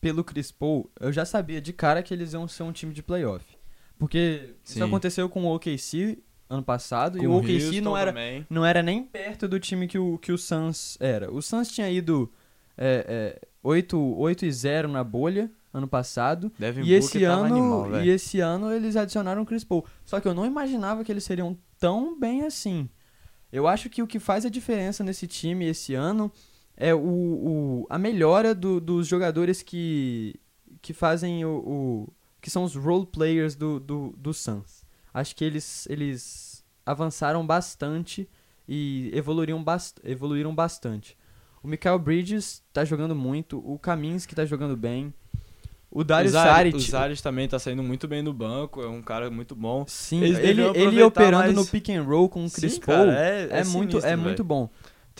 pelo 0.00 0.22
Chris 0.22 0.52
Paul, 0.52 0.88
eu 1.00 1.12
já 1.12 1.24
sabia 1.24 1.60
de 1.60 1.72
cara 1.72 2.00
que 2.00 2.14
eles 2.14 2.32
iam 2.32 2.46
ser 2.46 2.62
um 2.62 2.70
time 2.70 2.94
de 2.94 3.02
playoff. 3.02 3.44
Porque 3.98 4.54
isso 4.64 4.74
Sim. 4.74 4.82
aconteceu 4.82 5.28
com 5.28 5.44
o 5.44 5.54
OKC 5.56 6.22
ano 6.50 6.62
passado, 6.64 7.22
e 7.22 7.26
o 7.28 7.32
OKC 7.36 7.80
não 7.80 7.96
era, 7.96 8.10
Também. 8.12 8.44
não 8.50 8.66
era 8.66 8.82
nem 8.82 9.02
perto 9.04 9.46
do 9.46 9.60
time 9.60 9.86
que 9.86 9.98
o, 9.98 10.18
que 10.18 10.32
o 10.32 10.36
Suns 10.36 10.96
era. 11.00 11.32
O 11.32 11.40
Suns 11.40 11.70
tinha 11.70 11.88
ido 11.88 12.30
é, 12.76 13.38
é, 13.40 13.48
8, 13.62 13.96
8 14.18 14.44
e 14.44 14.52
0 14.52 14.88
na 14.88 15.04
bolha 15.04 15.48
ano 15.72 15.86
passado. 15.86 16.50
Devin 16.58 16.82
E 16.82 16.92
esse, 16.92 17.22
ano, 17.22 17.44
animal, 17.44 18.02
e 18.02 18.08
esse 18.10 18.40
ano 18.40 18.72
eles 18.72 18.96
adicionaram 18.96 19.42
o 19.42 19.46
Chris 19.46 19.62
Paul. 19.62 19.86
Só 20.04 20.18
que 20.18 20.26
eu 20.26 20.34
não 20.34 20.44
imaginava 20.44 21.04
que 21.04 21.12
eles 21.12 21.22
seriam 21.22 21.56
tão 21.78 22.18
bem 22.18 22.42
assim. 22.42 22.88
Eu 23.52 23.68
acho 23.68 23.88
que 23.88 24.02
o 24.02 24.06
que 24.06 24.18
faz 24.18 24.44
a 24.44 24.48
diferença 24.50 25.04
nesse 25.04 25.28
time 25.28 25.66
esse 25.66 25.94
ano 25.94 26.32
é 26.76 26.92
o, 26.94 26.98
o- 27.00 27.86
a 27.88 27.96
melhora 27.98 28.54
do- 28.54 28.80
dos 28.80 29.06
jogadores 29.06 29.62
que, 29.62 30.34
que 30.82 30.92
fazem 30.92 31.44
o, 31.44 31.58
o- 31.58 32.12
que 32.40 32.50
são 32.50 32.64
os 32.64 32.74
role 32.74 33.06
players 33.06 33.54
do, 33.54 33.78
do, 33.78 34.14
do 34.16 34.32
Suns. 34.34 34.79
Acho 35.12 35.34
que 35.34 35.44
eles, 35.44 35.86
eles 35.90 36.64
avançaram 36.86 37.46
bastante 37.46 38.28
e 38.68 39.10
evoluíram, 39.12 39.62
bast 39.62 40.00
evoluíram 40.04 40.54
bastante. 40.54 41.16
O 41.62 41.68
Michael 41.68 41.98
Bridges 41.98 42.62
tá 42.72 42.84
jogando 42.84 43.14
muito, 43.14 43.58
o 43.58 43.78
Kaminsky 43.78 44.34
tá 44.34 44.44
jogando 44.44 44.76
bem. 44.76 45.12
O 45.90 46.04
Dario 46.04 46.30
Zari- 46.30 46.48
Saric, 46.70 46.76
O 46.76 46.80
Zaric 46.80 47.22
também 47.22 47.48
tá 47.48 47.58
saindo 47.58 47.82
muito 47.82 48.06
bem 48.06 48.22
no 48.22 48.32
banco, 48.32 48.80
é 48.80 48.86
um 48.86 49.02
cara 49.02 49.28
muito 49.28 49.56
bom. 49.56 49.84
sim, 49.88 50.22
eles 50.22 50.38
ele, 50.38 50.62
ele 50.78 51.02
operando 51.02 51.42
mais- 51.44 51.54
no 51.56 51.66
pick 51.66 51.88
and 51.90 52.04
roll 52.04 52.28
com 52.28 52.44
o 52.46 52.50
Chris 52.50 52.74
Sim, 52.74 52.80
Paul 52.80 53.06
cara, 53.06 53.18
é, 53.18 53.42
é, 53.50 53.64
muito, 53.64 53.90
sinistro, 53.92 54.06
é 54.08 54.14
muito 54.16 54.44
bom. 54.44 54.70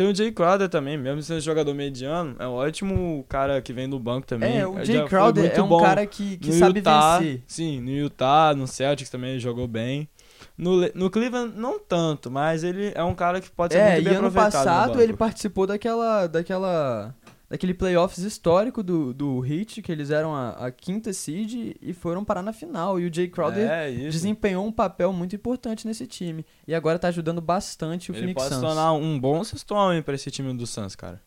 Tem 0.01 0.09
o 0.11 0.15
Jay 0.15 0.33
Crowder 0.33 0.67
também, 0.67 0.97
mesmo 0.97 1.21
sendo 1.21 1.43
jogador 1.43 1.75
mediano, 1.75 2.35
é 2.39 2.49
um 2.49 2.53
ótimo 2.53 3.23
cara 3.29 3.61
que 3.61 3.71
vem 3.71 3.87
do 3.87 3.99
banco 3.99 4.27
também. 4.27 4.59
É, 4.59 4.67
o 4.67 4.83
Jay 4.83 5.05
Crowder 5.05 5.53
é 5.55 5.61
um 5.61 5.79
cara 5.79 6.07
que, 6.07 6.39
que 6.39 6.49
no 6.49 6.55
sabe 6.55 6.79
Utah, 6.79 7.19
vencer. 7.19 7.43
Sim, 7.47 7.83
no 7.83 7.91
Utah, 7.91 8.55
no 8.57 8.67
Celtics 8.67 9.11
também 9.11 9.33
ele 9.33 9.41
jogou 9.41 9.69
bem. 9.69 10.09
No, 10.57 10.89
no 10.95 11.11
Cleveland, 11.11 11.53
não 11.55 11.79
tanto, 11.79 12.31
mas 12.31 12.65
ele 12.65 12.93
é 12.95 13.05
um 13.05 13.15
cara 13.15 13.43
que 13.43 13.51
pode 13.51 13.75
ser 13.75 13.81
É, 13.81 13.87
muito 13.89 14.01
e 14.01 14.05
bem 14.05 14.15
ano 14.15 14.29
aproveitado 14.29 14.53
no 14.53 14.65
passado 14.65 14.89
banco. 14.93 15.03
ele 15.03 15.13
participou 15.13 15.67
daquela, 15.67 16.27
daquela, 16.29 17.15
daquele 17.51 17.75
playoffs 17.75 18.25
histórico 18.25 18.83
do, 18.83 19.13
do 19.13 19.45
Heat, 19.45 19.83
que 19.83 19.91
eles 19.93 20.11
eram 20.11 20.35
a, 20.35 20.51
a 20.51 20.71
quinta 20.71 21.13
seed 21.13 21.77
e 21.83 21.93
foram 21.93 22.25
parar 22.25 22.43
na 22.43 22.53
final. 22.53 22.99
E 22.99 23.07
o 23.07 23.13
Jay 23.15 23.29
Crowder 23.29 23.69
É, 23.69 23.91
desempenhou 23.91 24.65
um 24.65 24.73
papel 24.73 25.13
muito 25.13 25.35
importante 25.37 25.87
nesse 25.87 26.07
time. 26.07 26.47
E 26.67 26.75
agora 26.75 26.99
tá 26.99 27.09
ajudando 27.09 27.41
bastante 27.41 28.11
o 28.11 28.15
Ele 28.15 28.21
Phoenix 28.21 28.43
pode 28.43 28.55
se 28.55 28.61
Suns. 28.61 28.67
tornar 28.75 28.93
um 28.93 29.19
bom 29.21 29.43
sexto 29.45 29.73
homem 29.75 30.01
pra 30.01 30.15
esse 30.15 30.31
time 30.31 30.55
do 30.55 30.67
Suns, 30.67 30.95
cara. 30.95 31.21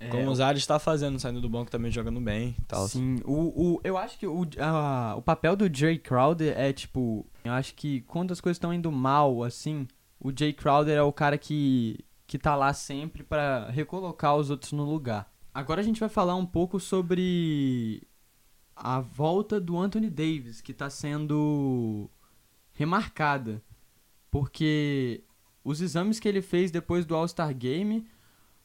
É, 0.00 0.08
Como 0.08 0.28
o 0.28 0.34
Zari 0.34 0.58
está 0.58 0.80
fazendo, 0.80 1.16
saindo 1.20 1.40
do 1.40 1.48
banco 1.48 1.70
também 1.70 1.88
jogando 1.92 2.20
bem 2.20 2.56
e 2.58 2.64
tal. 2.64 2.88
Sim, 2.88 3.18
o, 3.24 3.74
o, 3.74 3.80
eu 3.84 3.96
acho 3.96 4.18
que 4.18 4.26
o, 4.26 4.42
a- 4.58 5.14
o 5.16 5.22
papel 5.22 5.54
do 5.54 5.72
Jay 5.72 5.96
Crowder 5.96 6.58
é 6.58 6.72
tipo. 6.72 7.24
Eu 7.44 7.52
acho 7.52 7.72
que 7.76 8.00
quando 8.00 8.32
as 8.32 8.40
coisas 8.40 8.56
estão 8.56 8.74
indo 8.74 8.90
mal, 8.90 9.44
assim, 9.44 9.86
o 10.18 10.32
Jay 10.36 10.52
Crowder 10.52 10.96
é 10.98 11.02
o 11.02 11.12
cara 11.12 11.38
que, 11.38 12.00
que 12.26 12.36
tá 12.36 12.56
lá 12.56 12.72
sempre 12.72 13.22
pra 13.22 13.68
recolocar 13.70 14.34
os 14.36 14.50
outros 14.50 14.72
no 14.72 14.82
lugar. 14.84 15.30
Agora 15.54 15.80
a 15.80 15.84
gente 15.84 16.00
vai 16.00 16.08
falar 16.08 16.34
um 16.34 16.46
pouco 16.46 16.80
sobre 16.80 18.02
a 18.74 19.00
volta 19.00 19.60
do 19.60 19.78
Anthony 19.78 20.08
Davis, 20.08 20.60
que 20.60 20.72
tá 20.72 20.88
sendo 20.88 22.08
remarcada. 22.72 23.62
Porque 24.30 25.22
os 25.62 25.80
exames 25.80 26.18
que 26.18 26.26
ele 26.26 26.40
fez 26.40 26.70
depois 26.70 27.04
do 27.04 27.14
All-Star 27.14 27.54
Game 27.54 28.06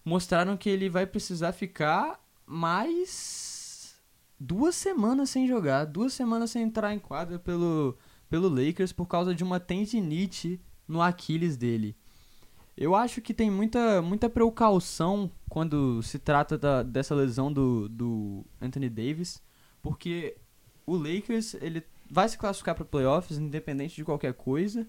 mostraram 0.04 0.56
que 0.56 0.70
ele 0.70 0.90
vai 0.90 1.06
precisar 1.06 1.52
ficar 1.52 2.24
mais 2.46 4.00
duas 4.40 4.76
semanas 4.76 5.30
sem 5.30 5.46
jogar, 5.46 5.86
duas 5.86 6.14
semanas 6.14 6.52
sem 6.52 6.64
entrar 6.64 6.94
em 6.94 7.00
quadra 7.00 7.38
pelo, 7.38 7.98
pelo 8.30 8.48
Lakers 8.48 8.94
por 8.94 9.06
causa 9.08 9.36
de 9.36 9.44
uma 9.44 9.60
tendinite 9.60 10.62
no 10.88 11.02
Aquiles 11.02 11.58
dele. 11.58 11.98
Eu 12.78 12.94
acho 12.94 13.22
que 13.22 13.34
tem 13.34 13.50
muita, 13.50 14.02
muita 14.02 14.30
precaução 14.30 15.32
quando 15.50 16.02
se 16.04 16.20
trata 16.20 16.58
da, 16.58 16.84
dessa 16.84 17.16
lesão 17.16 17.52
do, 17.52 17.90
do 17.90 18.46
Anthony 18.62 18.88
Davis, 18.90 19.42
porque 19.82 20.38
o 20.86 20.96
Lakers 20.96 21.56
ele 21.56 21.84
vai 22.10 22.30
se 22.30 22.38
classificar 22.38 22.76
para 22.76 22.86
playoffs 22.86 23.38
independente 23.38 23.96
de 23.96 24.04
qualquer 24.06 24.34
coisa. 24.34 24.88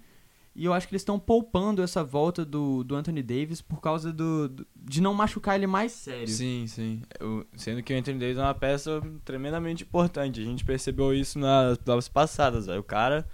E 0.55 0.64
eu 0.64 0.72
acho 0.72 0.88
que 0.88 0.92
eles 0.94 1.03
estão 1.03 1.18
poupando 1.20 1.81
essa 1.83 2.03
volta 2.03 2.44
do, 2.44 2.83
do 2.83 2.96
Anthony 2.96 3.22
Davis 3.22 3.62
por 3.62 3.81
causa 3.81 4.12
do, 4.12 4.48
do- 4.48 4.66
de 4.74 5.01
não 5.01 5.14
machucar 5.14 5.55
ele 5.55 5.68
mais 5.68 5.92
sério. 5.92 6.27
Sim, 6.29 6.66
sim. 6.66 7.01
Eu- 7.20 7.46
sendo 7.57 7.81
que 7.83 7.94
o 7.94 7.96
Anthony 7.96 8.18
Davis 8.18 8.37
é 8.38 8.42
uma 8.42 8.55
peça 8.55 9.01
tremendamente 9.24 9.85
importante. 9.85 10.40
A 10.40 10.44
gente 10.44 10.64
percebeu 10.64 11.14
isso 11.14 11.38
nas 11.38 11.79
provas 11.79 12.09
passadas, 12.09 12.66
velho. 12.66 12.81
O 12.81 12.85
cara 12.85 13.24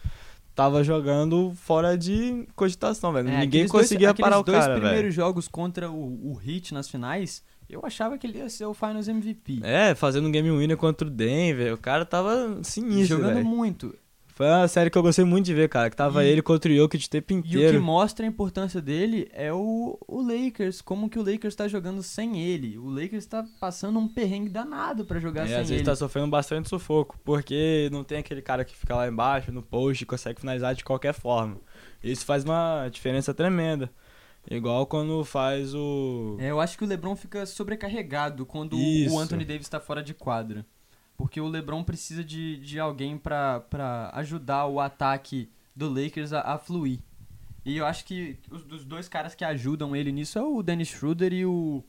tava 0.55 0.85
jogando 0.85 1.53
fora 1.57 1.97
de 1.99 2.47
cogitação, 2.55 3.13
velho. 3.13 3.29
É, 3.29 3.41
Ninguém 3.41 3.63
dois- 3.63 3.73
conseguia 3.73 4.11
aqueles 4.11 4.29
parar 4.31 4.41
o 4.41 4.45
dois 4.45 4.59
cara, 4.59 4.75
primeiros 4.75 5.01
velho. 5.03 5.13
jogos 5.13 5.49
contra 5.49 5.91
o, 5.91 6.33
o 6.33 6.41
Heat 6.45 6.73
nas 6.73 6.89
finais, 6.89 7.43
eu 7.69 7.81
achava 7.85 8.17
que 8.19 8.27
ele 8.27 8.39
ia 8.39 8.49
ser 8.49 8.67
o 8.67 8.75
Finals 8.75 9.09
MVP. 9.09 9.61
É, 9.63 9.95
fazendo 9.95 10.29
um 10.29 10.33
game 10.33 10.51
winner 10.51 10.77
contra 10.77 11.07
o 11.07 11.11
Denver. 11.11 11.75
O 11.75 11.79
cara 11.79 12.05
tava 12.05 12.61
sinistro, 12.63 13.17
jogando 13.19 13.35
velho. 13.35 13.47
muito. 13.47 13.95
Foi 14.35 14.47
uma 14.47 14.67
série 14.67 14.91
que 14.91 14.99
eu 14.99 15.03
gostei 15.03 15.25
muito 15.25 15.47
de 15.47 15.55
ver, 15.55 15.69
cara. 15.69 15.89
Que 15.89 15.95
tava 15.97 16.25
E- 16.25 16.29
ele 16.29 16.43
contra 16.43 16.69
o 16.71 16.75
Jokic 16.75 17.07
o 17.07 17.09
tempo 17.09 17.33
E 17.33 17.39
o 17.39 17.43
que 17.43 17.49
inteiro. 17.51 17.81
mostra 17.81 18.27
a 18.27 18.29
importância 18.29 18.83
dele 18.83 19.29
é 19.33 19.53
o, 19.53 19.97
o 20.09 20.21
Lakers, 20.21 20.81
como 20.83 21.09
que 21.09 21.19
o 21.19 21.23
Lakers 21.25 21.55
tá 21.55 21.69
jogando 21.69 22.03
sem 22.03 22.41
ele. 22.43 22.77
O 22.77 22.91
Lakers 22.91 23.27
tá 23.27 23.45
passando 23.61 23.97
um 23.97 24.09
perrengue 24.09 24.49
danado 24.49 25.05
pra 25.05 25.21
jogar 25.21 25.45
É, 25.45 25.47
sem 25.47 25.55
às 25.55 25.61
vezes 25.69 25.77
ele. 25.77 25.85
tá 25.85 25.95
sofrendo 25.95 26.27
bastante 26.27 26.69
sufoco, 26.69 27.17
porque 27.25 27.89
não 27.93 28.03
tem 28.03 28.19
aquele 28.19 28.43
cara 28.43 28.65
que 28.65 28.75
fica 28.77 28.97
lá 28.97 29.07
embaixo 29.07 29.53
no 29.53 29.63
post 29.63 30.03
e 30.03 30.07
consegue 30.07 30.41
finalizar 30.41 30.75
de 30.75 30.83
qualquer 30.83 31.15
forma. 31.15 31.57
Isso 32.03 32.25
faz 32.27 32.43
uma 32.45 32.89
diferença 32.91 33.33
tremenda. 33.33 33.89
Igual 34.51 34.85
quando 34.87 35.25
faz 35.25 35.75
o. 35.75 36.37
É, 36.41 36.51
eu 36.51 36.61
acho 36.61 36.77
que 36.77 36.85
o 36.85 36.87
LeBron 36.87 37.17
fica 37.17 37.47
sobrecarregado 37.47 38.45
quando 38.45 38.77
Isso. 38.77 39.15
o 39.15 39.19
Anthony 39.19 39.45
Davis 39.45 39.69
tá 39.69 39.81
fora 39.81 40.03
de 40.03 40.13
quadra. 40.13 40.67
Porque 41.17 41.41
o 41.41 41.49
LeBron 41.49 41.85
precisa 41.85 42.25
de, 42.25 42.57
de 42.59 42.79
alguém 42.81 43.17
pra, 43.17 43.61
pra 43.61 44.11
ajudar 44.15 44.67
o 44.67 44.81
ataque 44.81 45.49
do 45.75 45.89
Lakers 45.89 46.33
a, 46.33 46.41
a 46.41 46.59
fluir. 46.59 47.01
E 47.65 47.77
eu 47.77 47.87
acho 47.87 48.05
que 48.05 48.37
os 48.51 48.65
dos 48.65 48.85
dois 48.85 49.09
caras 49.09 49.35
que 49.35 49.45
ajudam 49.45 49.97
ele 49.97 50.13
nisso 50.13 50.39
é 50.39 50.43
o 50.43 50.63
Dennis 50.63 50.89
Schroeder 50.89 51.33
e 51.33 51.47
o, 51.47 51.83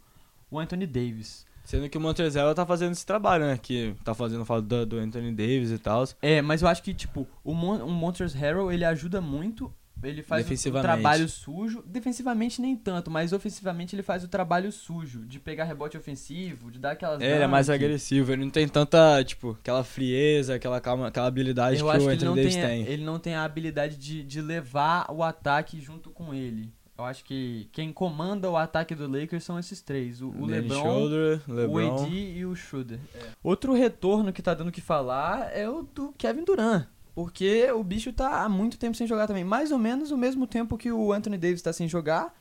o 0.49 0.59
Anthony 0.59 0.88
Davis. 0.88 1.45
Sendo 1.65 1.89
que 1.89 1.97
o 1.97 2.01
Montezela 2.01 2.53
tá 2.53 2.65
fazendo 2.65 2.91
esse 2.91 3.05
trabalho, 3.05 3.45
né? 3.45 3.57
Que 3.57 3.95
tá 4.03 4.13
fazendo 4.13 4.45
falta 4.45 4.61
do, 4.61 4.85
do 4.85 4.97
Anthony 4.97 5.31
Davis 5.31 5.71
e 5.71 5.79
tal. 5.79 6.03
É, 6.21 6.41
mas 6.41 6.61
eu 6.61 6.67
acho 6.67 6.83
que, 6.83 6.93
tipo, 6.93 7.27
o, 7.43 7.55
Mon 7.55 7.83
o 7.83 7.89
Monsters 7.89 8.35
Harrell, 8.35 8.71
ele 8.71 8.85
ajuda 8.85 9.19
muito. 9.19 9.73
Ele 10.07 10.23
faz 10.23 10.45
o- 10.45 10.71
trabalho 10.81 11.27
sujo. 11.29 11.83
Defensivamente 11.85 12.61
nem 12.61 12.75
tanto, 12.75 13.09
mas 13.11 13.33
ofensivamente 13.33 13.95
ele 13.95 14.03
faz 14.03 14.23
o 14.23 14.27
trabalho 14.27 14.71
sujo. 14.71 15.25
De 15.25 15.39
pegar 15.39 15.63
rebote 15.65 15.97
ofensivo, 15.97 16.69
de 16.71 16.79
dar 16.79 16.91
aquelas 16.91 17.21
É, 17.21 17.35
ele 17.35 17.43
é 17.43 17.47
mais 17.47 17.69
agressivo, 17.69 18.31
ele 18.31 18.43
não 18.43 18.51
tem 18.51 18.67
tanta, 18.67 19.23
tipo, 19.23 19.51
aquela 19.59 19.83
frieza, 19.83 20.55
aquela 20.55 20.79
calma, 20.79 21.07
aquela 21.07 21.27
habilidade 21.27 21.79
Eu 21.79 21.87
que 21.89 21.97
o 21.97 22.09
Anthony 22.09 22.35
Davis 22.35 22.55
tem, 22.55 22.81
ele 22.87 23.03
não 23.03 23.19
tem 23.19 23.35
a 23.35 23.43
habilidade 23.43 23.97
de, 23.97 24.23
de 24.23 24.41
levar 24.41 25.05
o 25.11 25.23
ataque 25.23 25.79
junto 25.79 26.09
com 26.09 26.33
ele. 26.33 26.71
Eu 26.97 27.03
acho 27.03 27.25
que 27.25 27.67
quem 27.73 27.91
comanda 27.91 28.49
o 28.49 28.55
ataque 28.55 28.95
do 28.95 29.05
Lakers 29.05 29.43
são 29.43 29.59
esses 29.59 29.81
três: 29.81 30.21
o, 30.21 30.29
o 30.29 30.45
LeBron, 30.45 30.79
Schroeder, 30.79 31.41
o 31.45 31.53
LeBron. 31.53 32.03
AD 32.05 32.09
e 32.37 32.45
o 32.45 32.55
Schroeder. 32.55 32.99
Outro 33.43 33.73
retorno 33.73 34.31
que 34.31 34.41
tá 34.41 34.53
dando 34.53 34.69
o 34.69 34.71
que 34.71 34.79
falar 34.79 35.51
é 35.53 35.69
o 35.69 35.83
do 35.83 36.13
Kevin 36.17 36.45
Durant. 36.45 36.85
Porque 37.15 37.71
o 37.71 37.82
bicho 37.82 38.12
tá 38.12 38.43
há 38.43 38.49
muito 38.49 38.78
tempo 38.78 38.95
sem 38.97 39.08
jogar 39.08 39.25
também. 39.25 39.45
Mais 39.45 39.71
ou 39.71 39.78
menos 39.78 40.12
o 40.12 40.17
mesmo 40.17 40.45
tempo 40.45 40.78
que 40.78 40.91
o 40.91 41.13
Anthony 41.13 41.38
Davis 41.38 41.62
tá 41.62 41.71
sem 41.71 41.88
jogar, 41.88 42.36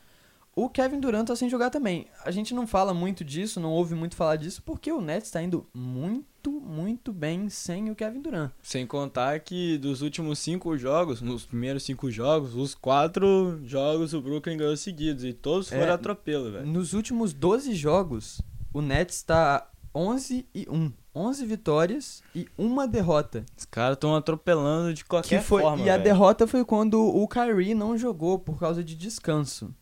o 0.53 0.69
Kevin 0.69 0.99
Durant 0.99 1.27
tá 1.27 1.35
sem 1.35 1.49
jogar 1.49 1.69
também. 1.69 2.07
A 2.25 2.29
gente 2.31 2.53
não 2.53 2.67
fala 2.67 2.93
muito 2.93 3.23
disso, 3.23 3.59
não 3.59 3.71
ouve 3.71 3.95
muito 3.95 4.15
falar 4.17 4.35
disso, 4.35 4.61
porque 4.63 4.91
o 4.91 4.99
Nets 5.01 5.31
tá 5.31 5.41
indo 5.41 5.65
muito, 5.73 6.51
muito 6.51 7.13
bem 7.13 7.49
sem 7.49 7.89
o 7.89 7.95
Kevin 7.95 8.21
Durant. 8.21 8.51
Sem 8.61 8.85
contar 8.85 9.39
que 9.39 9.77
dos 9.77 10.01
últimos 10.01 10.39
cinco 10.39 10.77
jogos, 10.77 11.21
nos 11.21 11.45
primeiros 11.45 11.83
cinco 11.83 12.11
jogos, 12.11 12.53
os 12.53 12.75
quatro 12.75 13.59
jogos 13.65 14.13
o 14.13 14.21
Brooklyn 14.21 14.57
ganhou 14.57 14.75
seguidos. 14.77 15.23
E 15.23 15.31
todos 15.33 15.69
foram 15.69 15.83
É, 15.83 15.91
atropelo, 15.91 16.51
velho. 16.51 16.65
Nos 16.65 16.93
últimos 16.93 17.33
12 17.33 17.73
jogos, 17.73 18.41
o 18.73 18.81
Nets 18.81 19.23
tá 19.23 19.69
11 19.93 20.45
e 20.53 20.67
1. 20.69 20.91
11 21.15 21.45
vitórias 21.45 22.21
e 22.35 22.47
uma 22.57 22.87
derrota. 22.87 23.45
Os 23.57 23.65
caras 23.65 23.95
estão 23.95 24.15
atropelando 24.15 24.93
de 24.93 25.05
qualquer 25.05 25.39
Que 25.39 25.45
foi, 25.45 25.61
forma. 25.61 25.83
e 25.83 25.89
a 25.89 25.93
velho. 25.93 26.03
derrota 26.03 26.45
foi 26.45 26.65
quando 26.65 26.99
o 27.01 27.27
Kyrie 27.27 27.73
não 27.73 27.97
jogou 27.97 28.37
por 28.37 28.59
causa 28.59 28.83
de 28.83 28.95
descanso. 28.95 29.73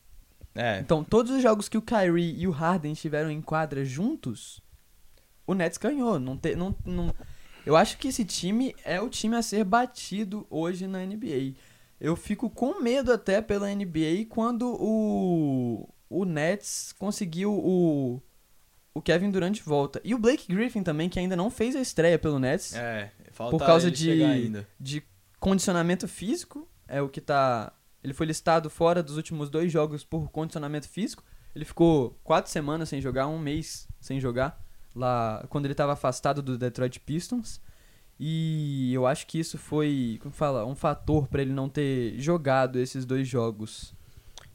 É, 0.55 0.79
Então, 0.79 1.03
todos 1.03 1.31
os 1.31 1.41
jogos 1.41 1.67
que 1.67 1.77
o 1.77 1.81
Kyrie 1.81 2.35
e 2.39 2.47
o 2.47 2.51
Harden 2.51 2.91
estiveram 2.93 3.31
em 3.31 3.41
quadra 3.41 3.83
juntos, 3.83 4.61
o 5.47 5.53
Nets 5.55 5.77
ganhou. 5.79 6.19
Não 6.19 6.37
te, 6.37 6.55
não, 6.55 6.75
não... 6.85 7.13
Eu 7.65 7.75
acho 7.75 7.97
que 7.97 8.09
esse 8.09 8.23
time 8.23 8.75
é 8.85 9.01
o 9.01 9.09
time 9.09 9.35
a 9.35 9.41
ser 9.41 9.63
batido 9.63 10.45
hoje 10.49 10.85
na 10.85 10.99
NBA. 11.03 11.53
Eu 11.99 12.15
fico 12.15 12.49
com 12.49 12.81
medo 12.81 13.11
até 13.11 13.41
pela 13.41 13.73
NBA 13.73 14.25
quando 14.29 14.67
o, 14.79 15.89
o 16.09 16.25
Nets 16.25 16.93
conseguiu 16.99 17.51
o, 17.53 18.21
o 18.93 19.01
Kevin 19.01 19.31
Durant 19.31 19.59
volta. 19.61 19.99
E 20.03 20.13
o 20.13 20.19
Blake 20.19 20.53
Griffin 20.53 20.83
também, 20.83 21.09
que 21.09 21.19
ainda 21.19 21.35
não 21.35 21.49
fez 21.49 21.75
a 21.75 21.81
estreia 21.81 22.19
pelo 22.19 22.39
Nets 22.39 22.75
é, 22.75 23.11
falta 23.31 23.57
por 23.57 23.65
causa 23.65 23.89
de, 23.89 24.65
de 24.79 25.03
condicionamento 25.39 26.07
físico. 26.07 26.67
É 26.87 27.01
o 27.01 27.09
que 27.09 27.19
tá. 27.19 27.73
Ele 28.03 28.13
foi 28.13 28.25
listado 28.25 28.69
fora 28.69 29.01
dos 29.01 29.17
últimos 29.17 29.49
dois 29.49 29.71
jogos 29.71 30.03
por 30.03 30.29
condicionamento 30.29 30.87
físico. 30.87 31.23
Ele 31.55 31.65
ficou 31.65 32.19
quatro 32.23 32.51
semanas 32.51 32.89
sem 32.89 32.99
jogar, 33.01 33.27
um 33.27 33.39
mês 33.39 33.87
sem 33.99 34.19
jogar, 34.19 34.61
lá 34.95 35.45
quando 35.49 35.65
ele 35.65 35.73
estava 35.73 35.93
afastado 35.93 36.41
do 36.41 36.57
Detroit 36.57 36.99
Pistons. 36.99 37.61
E 38.19 38.93
eu 38.93 39.07
acho 39.07 39.25
que 39.25 39.39
isso 39.39 39.57
foi, 39.57 40.19
como 40.21 40.33
fala, 40.33 40.65
um 40.65 40.75
fator 40.75 41.27
para 41.27 41.41
ele 41.41 41.51
não 41.51 41.67
ter 41.67 42.19
jogado 42.19 42.79
esses 42.79 43.05
dois 43.05 43.27
jogos. 43.27 43.93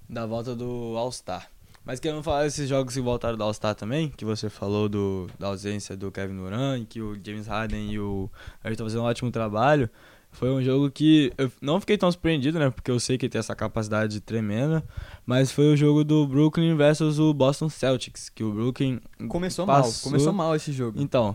Da 0.09 0.27
volta 0.27 0.55
do 0.55 0.97
All-Star. 0.97 1.51
Mas 1.89 1.99
querendo 1.99 2.23
falar 2.23 2.43
desses 2.45 2.69
jogos 2.69 2.93
que 2.93 3.01
voltaram 3.01 3.39
do 3.39 3.43
All-Star 3.43 3.75
também, 3.75 4.11
que 4.15 4.23
você 4.23 4.51
falou 4.51 4.91
do, 4.91 5.27
da 5.39 5.47
ausência 5.47 5.97
do 5.97 6.13
Kevin 6.13 6.37
Durant, 6.37 6.85
que 6.87 7.01
o 7.01 7.15
James 7.25 7.47
Harden 7.47 7.91
e 7.91 7.99
o 7.99 8.29
Harden 8.61 8.73
estão 8.73 8.87
fazendo 8.87 9.01
um 9.01 9.07
ótimo 9.07 9.31
trabalho. 9.31 9.89
Foi 10.31 10.51
um 10.51 10.63
jogo 10.63 10.91
que 10.91 11.33
eu 11.39 11.51
não 11.63 11.81
fiquei 11.81 11.97
tão 11.97 12.13
surpreendido, 12.13 12.59
né? 12.59 12.69
Porque 12.69 12.91
eu 12.91 13.01
sei 13.01 13.17
que 13.17 13.27
tem 13.27 13.39
essa 13.39 13.57
capacidade 13.57 14.21
tremenda. 14.21 14.85
Mas 15.25 15.51
foi 15.51 15.73
o 15.73 15.77
jogo 15.79 16.05
do 16.05 16.27
Brooklyn 16.27 16.77
versus 16.77 17.19
o 17.19 17.33
Boston 17.33 17.71
Celtics. 17.71 18.29
Que 18.29 18.45
o 18.45 18.53
Brooklyn. 18.53 19.01
Começou 19.27 19.65
mal, 19.65 19.77
Passou. 19.85 20.11
começou 20.11 20.33
mal 20.35 20.55
esse 20.55 20.71
jogo. 20.71 21.01
Então, 21.01 21.35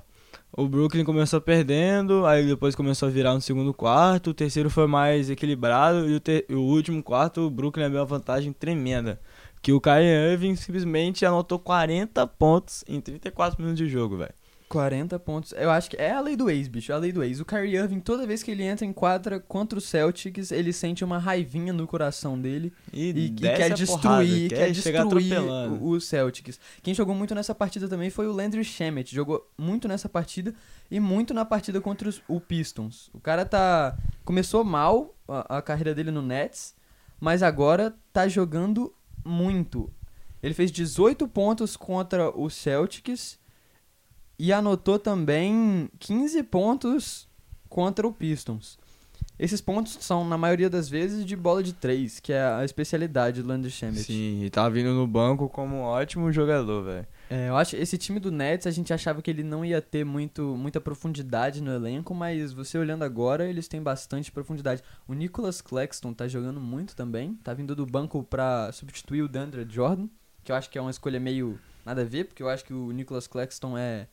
o 0.55 0.67
Brooklyn 0.67 1.03
começou 1.03 1.41
perdendo, 1.41 2.27
aí 2.27 2.45
depois 2.45 2.75
começou 2.75 3.07
a 3.09 3.11
virar 3.11 3.33
no 3.33 3.41
segundo 3.41 3.73
quarto. 3.73 4.29
O 4.29 4.33
terceiro 4.35 4.69
foi 4.69 4.85
mais 4.85 5.31
equilibrado. 5.31 6.07
E 6.07 6.13
o, 6.15 6.19
ter- 6.19 6.45
e 6.47 6.53
o 6.53 6.61
último 6.61 7.01
quarto, 7.01 7.41
o 7.41 7.49
Brooklyn 7.49 7.85
abriu 7.85 7.99
uma 8.01 8.05
vantagem 8.05 8.53
tremenda. 8.53 9.19
Que 9.63 9.71
o 9.71 9.79
Kyrie 9.81 10.31
Irving 10.33 10.55
simplesmente 10.57 11.25
anotou 11.25 11.57
40 11.57 12.27
pontos 12.27 12.83
em 12.87 12.99
34 13.01 13.59
minutos 13.59 13.77
de 13.83 13.89
jogo, 13.89 14.17
velho. 14.17 14.33
40 14.67 15.19
pontos. 15.19 15.53
Eu 15.55 15.69
acho 15.69 15.87
que 15.89 15.95
é 15.97 16.11
a 16.11 16.19
lei 16.19 16.35
do 16.35 16.49
ex, 16.49 16.67
bicho. 16.67 16.91
É 16.91 16.95
a 16.95 16.97
lei 16.97 17.11
do 17.11 17.23
ex. 17.23 17.39
O 17.39 17.45
Kyrie 17.45 17.75
Irving, 17.77 17.99
toda 17.99 18.25
vez 18.25 18.41
que 18.41 18.49
ele 18.49 18.63
entra 18.63 18.83
em 18.85 18.91
quadra 18.91 19.39
contra 19.39 19.77
o 19.77 19.81
Celtics, 19.81 20.51
ele 20.51 20.73
sente 20.73 21.03
uma 21.03 21.19
raivinha 21.19 21.71
no 21.71 21.85
coração 21.87 22.39
dele. 22.39 22.73
E, 22.91 23.11
E, 23.11 23.25
e 23.27 23.29
quer 23.29 23.69
destruir, 23.73 24.01
porrada, 24.01 24.25
quer 24.49 24.73
chegar 24.73 25.03
destruir 25.03 25.39
o- 25.39 25.89
os 25.91 26.05
Celtics. 26.05 26.59
Quem 26.81 26.93
jogou 26.93 27.13
muito 27.13 27.35
nessa 27.35 27.53
partida 27.53 27.87
também 27.87 28.09
foi 28.09 28.25
o 28.27 28.31
Landry 28.33 28.63
Shamet. 28.63 29.13
Jogou 29.15 29.47
muito 29.57 29.87
nessa 29.87 30.09
partida 30.09 30.53
e 30.89 30.99
muito 30.99 31.33
na 31.35 31.45
partida 31.45 31.79
contra 31.79 32.09
os- 32.09 32.21
o 32.27 32.41
Pistons. 32.41 33.09
O 33.13 33.19
cara 33.19 33.45
tá. 33.45 33.95
Começou 34.25 34.63
mal 34.63 35.15
a, 35.27 35.59
a 35.59 35.61
carreira 35.61 35.93
dele 35.93 36.09
no 36.09 36.21
Nets, 36.23 36.73
mas 37.21 37.43
agora 37.43 37.93
tá 38.11 38.27
jogando 38.27 38.91
muito. 39.25 39.91
Ele 40.41 40.53
fez 40.53 40.71
18 40.71 41.27
pontos 41.27 41.77
contra 41.77 42.29
o 42.29 42.49
Celtics 42.49 43.39
e 44.37 44.51
anotou 44.51 44.99
também 44.99 45.89
15 45.99 46.43
pontos 46.43 47.27
contra 47.69 48.07
o 48.07 48.13
Pistons. 48.13 48.77
Esses 49.39 49.61
pontos 49.61 49.97
são, 50.01 50.27
na 50.27 50.37
maioria 50.37 50.69
das 50.69 50.87
vezes, 50.87 51.25
de 51.25 51.35
bola 51.35 51.63
de 51.63 51.73
três, 51.73 52.19
que 52.19 52.31
é 52.31 52.41
a 52.41 52.63
especialidade 52.63 53.41
do 53.41 53.47
Landry 53.47 53.71
Shamet. 53.71 54.03
Sim, 54.03 54.43
e 54.43 54.49
tá 54.49 54.67
vindo 54.69 54.93
no 54.93 55.07
banco 55.07 55.49
como 55.49 55.77
um 55.77 55.81
ótimo 55.81 56.31
jogador, 56.31 56.83
velho. 56.83 57.07
É, 57.35 57.49
eu 57.49 57.57
acho 57.57 57.75
esse 57.75 57.97
time 57.97 58.19
do 58.19 58.31
Nets, 58.31 58.67
a 58.67 58.71
gente 58.71 58.93
achava 58.93 59.19
que 59.19 59.31
ele 59.31 59.41
não 59.41 59.65
ia 59.65 59.81
ter 59.81 60.05
muito, 60.05 60.55
muita 60.55 60.79
profundidade 60.79 61.61
no 61.63 61.71
elenco, 61.73 62.13
mas 62.13 62.53
você 62.53 62.77
olhando 62.77 63.01
agora, 63.03 63.47
eles 63.47 63.67
têm 63.67 63.81
bastante 63.81 64.31
profundidade. 64.31 64.83
O 65.07 65.15
Nicholas 65.15 65.59
Claxton 65.59 66.13
tá 66.13 66.27
jogando 66.27 66.59
muito 66.59 66.95
também, 66.95 67.33
tá 67.43 67.51
vindo 67.51 67.75
do 67.75 67.87
banco 67.87 68.21
pra 68.23 68.71
substituir 68.71 69.23
o 69.23 69.27
Dandre 69.27 69.65
Jordan, 69.67 70.07
que 70.43 70.51
eu 70.51 70.55
acho 70.55 70.69
que 70.69 70.77
é 70.77 70.81
uma 70.81 70.91
escolha 70.91 71.19
meio 71.19 71.57
nada 71.83 72.01
a 72.01 72.05
ver, 72.05 72.25
porque 72.25 72.43
eu 72.43 72.49
acho 72.49 72.63
que 72.65 72.73
o 72.73 72.91
Nicholas 72.91 73.25
Claxton 73.25 73.75
é, 73.75 74.01
é 74.01 74.07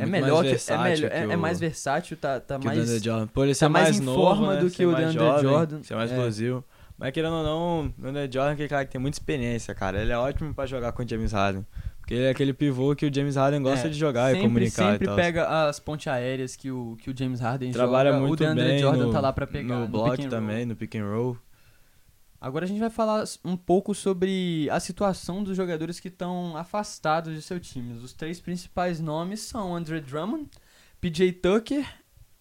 Muito 0.00 0.10
melhor, 0.10 0.42
que, 0.42 0.48
é, 0.48 0.78
melhor 0.78 1.10
que 1.10 1.16
é, 1.16 1.22
é 1.22 1.36
o- 1.36 1.38
mais 1.38 1.60
versátil, 1.60 2.16
tá, 2.16 2.40
tá 2.40 2.56
o 2.56 2.64
mais... 2.64 2.78
DeAndre 2.78 3.04
Jordan. 3.04 3.26
Por 3.28 3.44
ele 3.44 3.54
ser 3.54 3.66
tá 3.66 3.68
mais 3.68 3.84
mais 3.90 4.00
em 4.00 4.02
novo, 4.02 4.20
forma 4.20 4.54
né, 4.54 4.60
do 4.60 4.68
ser 4.70 4.76
que 4.76 4.86
o 4.86 4.90
mais 4.92 5.04
DeAndre 5.14 5.18
jovem, 5.24 5.42
Jordan. 5.50 5.82
Ser 5.84 5.94
mais 5.94 6.10
É. 6.10 6.14
explosivo. 6.14 6.64
Mas 6.98 7.12
querendo 7.12 7.34
ou 7.34 7.44
não, 7.44 7.86
o 7.86 8.02
DeAndre 8.02 8.22
Jordan 8.32 8.50
é 8.50 8.52
aquele 8.54 8.68
cara 8.68 8.84
que 8.86 8.90
tem 8.90 9.00
muita 9.00 9.16
experiência, 9.18 9.74
cara. 9.74 10.00
Ele 10.02 10.10
é 10.12 10.18
ótimo 10.18 10.52
pra 10.54 10.66
jogar 10.66 10.92
com 10.92 11.02
o 11.04 11.08
James 11.08 11.30
Harden. 11.32 11.64
Porque 12.06 12.14
ele 12.14 12.26
é 12.26 12.30
aquele 12.30 12.52
pivô 12.54 12.94
que 12.94 13.04
o 13.04 13.12
James 13.12 13.34
Harden 13.34 13.60
gosta 13.60 13.88
É, 13.88 13.90
de 13.90 13.98
jogar 13.98 14.26
sempre, 14.26 14.38
e 14.38 14.42
comunicar 14.44 14.92
Sempre 14.92 15.04
e 15.04 15.08
tal. 15.08 15.16
pega 15.16 15.66
as 15.68 15.80
pontes 15.80 16.06
aéreas 16.06 16.54
que 16.54 16.70
o, 16.70 16.96
que 17.00 17.10
o 17.10 17.18
James 17.18 17.40
Harden 17.40 17.72
Trabalha 17.72 18.12
joga, 18.12 18.22
o 18.22 18.28
muito 18.28 18.38
DeAndre 18.38 18.64
bem 18.64 18.78
Jordan 18.78 19.06
no, 19.06 19.12
tá 19.12 19.18
lá 19.20 19.32
pra 19.32 19.44
pegar. 19.44 19.74
no 19.74 19.82
pick 19.86 19.90
block 19.90 20.10
and 20.20 20.22
roll. 20.22 20.30
também, 20.30 20.64
no 20.64 20.76
pick 20.76 20.94
and 20.94 21.04
roll. 21.04 21.36
Agora 22.40 22.64
a 22.64 22.68
gente 22.68 22.78
vai 22.78 22.90
falar 22.90 23.24
um 23.44 23.56
pouco 23.56 23.92
sobre 23.92 24.68
a 24.70 24.78
situação 24.78 25.42
dos 25.42 25.56
jogadores 25.56 25.98
que 25.98 26.06
estão 26.06 26.56
afastados 26.56 27.34
de 27.34 27.42
seu 27.42 27.58
time. 27.58 27.94
Os 27.94 28.12
três 28.12 28.38
principais 28.40 29.00
nomes 29.00 29.40
são 29.40 29.74
Andre 29.74 30.00
Drummond, 30.00 30.48
PJ 31.00 31.32
Tucker 31.32 31.84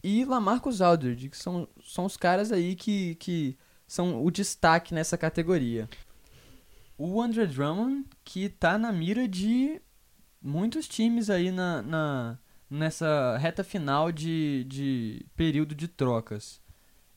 e 0.03 0.23
Lamarcus 0.25 0.79
Aldridge, 0.79 1.27
que 1.29 1.37
são, 1.37 1.67
são 1.83 2.05
os 2.05 2.17
caras 2.17 2.51
aí 2.51 2.75
que, 2.75 3.15
que 3.15 3.57
são 3.87 4.23
o 4.23 4.29
destaque 4.29 4.93
nessa 4.93 5.17
categoria. 5.17 5.89
O 6.97 7.21
Andre 7.21 7.45
Drummond, 7.47 8.05
que 8.23 8.47
tá 8.49 8.77
na 8.77 8.91
mira 8.91 9.27
de 9.27 9.81
muitos 10.41 10.87
times 10.87 11.29
aí 11.29 11.51
na, 11.51 11.81
na- 11.81 12.39
nessa 12.69 13.37
reta 13.37 13.63
final 13.63 14.11
de, 14.11 14.63
de 14.65 15.25
período 15.35 15.75
de 15.75 15.87
trocas. 15.87 16.61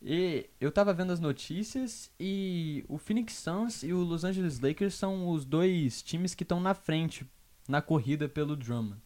E 0.01 0.49
eu 0.61 0.71
tava 0.71 0.95
vendo 0.95 1.13
as 1.13 1.21
notícias 1.21 2.11
e 2.21 2.85
o 2.89 2.99
Phoenix 2.99 3.35
Suns 3.35 3.83
e 3.83 3.93
o 3.93 3.99
Los 4.03 4.23
Angeles 4.25 4.61
Lakers 4.61 4.95
são 4.95 5.29
os 5.31 5.45
dois 5.45 6.03
times 6.03 6.35
que 6.35 6.45
estão 6.45 6.61
na 6.61 6.73
frente 6.75 7.27
na 7.69 7.83
corrida 7.83 8.29
pelo 8.29 8.57
Drummond. 8.57 9.01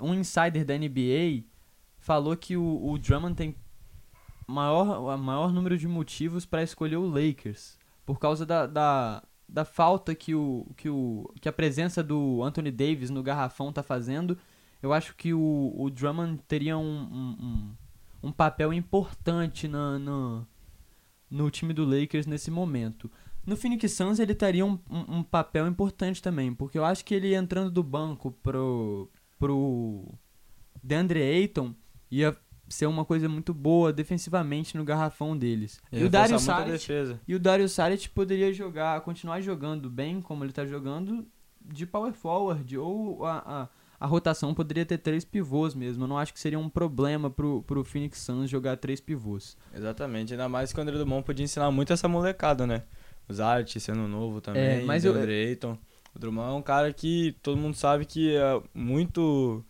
Um 0.00 0.14
insider 0.14 0.64
da 0.64 0.76
NBA 0.78 1.44
falou 1.98 2.36
que 2.36 2.56
o, 2.56 2.86
o 2.90 2.98
Drummond 2.98 3.34
tem 3.34 3.56
maior, 4.46 5.16
maior 5.18 5.52
número 5.52 5.76
de 5.78 5.88
motivos 5.88 6.44
para 6.44 6.62
escolher 6.62 6.96
o 6.96 7.06
Lakers 7.08 7.78
por 8.04 8.18
causa 8.18 8.44
da, 8.44 8.66
da, 8.66 9.22
da 9.52 9.64
falta 9.64 10.14
que, 10.14 10.34
o, 10.34 10.66
que, 10.76 10.88
o, 10.88 11.30
que 11.40 11.48
a 11.48 11.52
presença 11.52 12.02
do 12.02 12.42
Anthony 12.42 12.70
Davis 12.70 13.10
no 13.10 13.22
garrafão 13.22 13.72
tá 13.72 13.82
fazendo. 13.82 14.38
Eu 14.82 14.92
acho 14.92 15.14
que 15.16 15.34
o, 15.34 15.74
o 15.76 15.90
Drummond 15.90 16.40
teria 16.46 16.78
um, 16.78 17.00
um, 17.02 17.74
um 18.22 18.32
papel 18.32 18.72
importante 18.72 19.66
na, 19.66 19.98
no, 19.98 20.46
no 21.28 21.50
time 21.50 21.74
do 21.74 21.84
Lakers 21.84 22.26
nesse 22.26 22.50
momento. 22.50 23.10
No 23.44 23.56
Phoenix 23.56 23.92
Suns 23.92 24.20
ele 24.20 24.34
teria 24.34 24.64
um, 24.64 24.78
um, 24.88 25.18
um 25.18 25.22
papel 25.22 25.66
importante 25.66 26.22
também, 26.22 26.54
porque 26.54 26.78
eu 26.78 26.84
acho 26.84 27.04
que 27.04 27.14
ele 27.14 27.34
entrando 27.34 27.70
do 27.70 27.82
banco 27.82 28.30
pro, 28.30 29.10
pro 29.38 30.14
DeAndre 30.82 31.20
Ayton 31.22 31.74
ia 32.10 32.36
ser 32.70 32.86
uma 32.86 33.04
coisa 33.04 33.28
muito 33.28 33.52
boa 33.52 33.92
defensivamente 33.92 34.76
no 34.76 34.84
garrafão 34.84 35.36
deles. 35.36 35.78
E, 35.92 36.02
o 36.04 36.08
Dario 36.08 36.38
Saric, 36.38 36.86
e 37.28 37.34
o 37.34 37.38
Dario 37.38 37.68
Saric 37.68 38.08
poderia 38.08 38.52
jogar, 38.54 39.00
continuar 39.02 39.40
jogando 39.42 39.90
bem 39.90 40.22
como 40.22 40.44
ele 40.44 40.52
tá 40.52 40.64
jogando 40.64 41.26
de 41.62 41.84
power 41.84 42.12
forward 42.14 42.78
ou 42.78 43.26
a, 43.26 43.68
a, 44.00 44.04
a 44.04 44.06
rotação 44.06 44.54
poderia 44.54 44.86
ter 44.86 44.98
três 44.98 45.24
pivôs 45.24 45.74
mesmo. 45.74 46.04
Eu 46.04 46.08
não 46.08 46.16
acho 46.16 46.32
que 46.32 46.40
seria 46.40 46.58
um 46.58 46.68
problema 46.70 47.28
pro, 47.28 47.62
pro 47.62 47.84
Phoenix 47.84 48.18
Suns 48.20 48.48
jogar 48.48 48.76
três 48.76 49.00
pivôs. 49.00 49.56
Exatamente, 49.74 50.32
ainda 50.32 50.48
mais 50.48 50.72
que 50.72 50.78
o 50.78 50.82
André 50.82 50.96
Dumont 50.96 51.24
podia 51.26 51.44
ensinar 51.44 51.70
muito 51.70 51.92
essa 51.92 52.08
molecada, 52.08 52.66
né? 52.66 52.84
O 53.28 53.32
Zart 53.32 53.76
sendo 53.78 54.08
novo 54.08 54.40
também, 54.40 54.62
É, 54.62 54.82
mas 54.84 55.04
o 55.04 55.08
eu- 55.08 55.12
DeAndre 55.12 55.48
Ayton. 55.48 55.76
O 56.12 56.18
Drummond 56.18 56.48
é 56.48 56.52
um 56.54 56.62
cara 56.62 56.92
que 56.92 57.36
todo 57.40 57.56
mundo 57.56 57.76
sabe 57.76 58.04
que 58.04 58.34
é 58.34 58.60
muito 58.74 59.64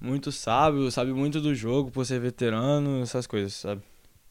muito 0.00 0.30
sábio, 0.32 0.90
sabe 0.90 1.12
muito 1.12 1.40
do 1.40 1.54
jogo 1.54 1.90
por 1.90 2.04
ser 2.04 2.20
veterano, 2.20 3.00
essas 3.02 3.26
coisas, 3.26 3.54
sabe? 3.54 3.82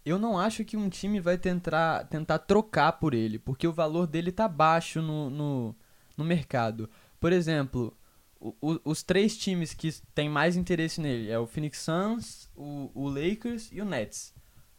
Eu 0.06 0.19
não 0.19 0.38
acho 0.38 0.65
que 0.65 0.76
um 0.76 0.89
time 0.89 1.19
vai 1.19 1.38
tentar, 1.38 2.06
tentar 2.06 2.39
trocar 2.39 2.93
por 2.93 3.13
ele, 3.13 3.39
porque 3.39 3.67
o 3.67 3.71
valor 3.73 4.06
dele 4.06 4.32
tá 4.32 4.47
baixo 4.47 5.02
no, 5.02 5.30
no, 5.30 5.76
no 6.17 6.26
mercado. 6.26 6.89
Por 7.19 7.32
exemplo, 7.32 7.97
o- 8.39 8.54
o- 8.62 8.80
os 8.84 9.02
três 9.02 9.38
times 9.38 9.73
que 9.73 9.89
têm 10.13 10.28
mais 10.30 10.58
interesse 10.58 10.99
nele 10.99 11.30
é 11.32 11.39
o 11.39 11.47
Phoenix 11.47 11.80
Suns, 11.80 12.49
o, 12.54 12.91
o 12.93 13.08
Lakers 13.08 13.69
e 13.71 13.82
o 13.82 13.86
Nets. 13.86 14.34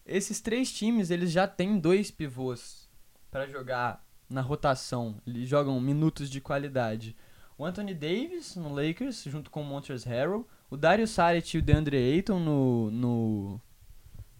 Esses 0.04 0.42
três 0.42 0.70
times, 0.70 1.10
eles 1.10 1.32
já 1.32 1.48
têm 1.48 1.78
dois 1.78 2.10
pivôs 2.10 2.86
para 3.30 3.46
jogar 3.46 4.04
na 4.28 4.42
rotação. 4.42 5.16
Eles 5.26 5.48
jogam 5.48 5.80
minutos 5.80 6.28
de 6.28 6.42
qualidade. 6.42 7.16
O 7.56 7.64
Anthony 7.64 7.94
Davis 7.94 8.56
no 8.56 8.74
Lakers, 8.74 9.24
junto 9.24 9.50
com 9.50 9.62
o 9.62 9.64
Montrezl 9.64 10.06
Harrell. 10.10 10.46
O 10.70 10.76
Dario 10.76 11.06
Saric 11.06 11.56
e 11.56 11.60
o 11.60 11.62
DeAndre 11.62 11.96
Ayton 11.96 12.38
no, 12.38 12.90
no, 12.90 13.60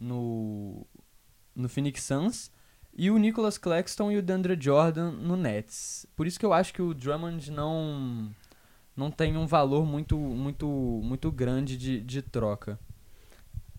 no, 0.00 0.87
no 1.54 1.68
Phoenix 1.68 2.02
Suns. 2.02 2.50
E 2.96 3.10
o 3.10 3.18
Nicholas 3.18 3.58
Claxton 3.58 4.12
e 4.12 4.16
o 4.16 4.22
DeAndre 4.22 4.56
Jordan 4.60 5.10
no 5.10 5.37
Nets. 5.37 6.06
Por 6.14 6.26
isso 6.26 6.38
que 6.38 6.46
eu 6.46 6.52
acho 6.52 6.72
que 6.72 6.80
o 6.80 6.94
Drummond 6.94 7.50
não 7.50 8.30
não 8.96 9.10
tem 9.10 9.37
um 9.37 9.46
valor 9.46 9.84
muito 9.84 10.16
muito 10.16 10.66
muito 11.02 11.32
grande 11.32 11.76
de, 11.76 12.00
de 12.00 12.22
troca. 12.22 12.78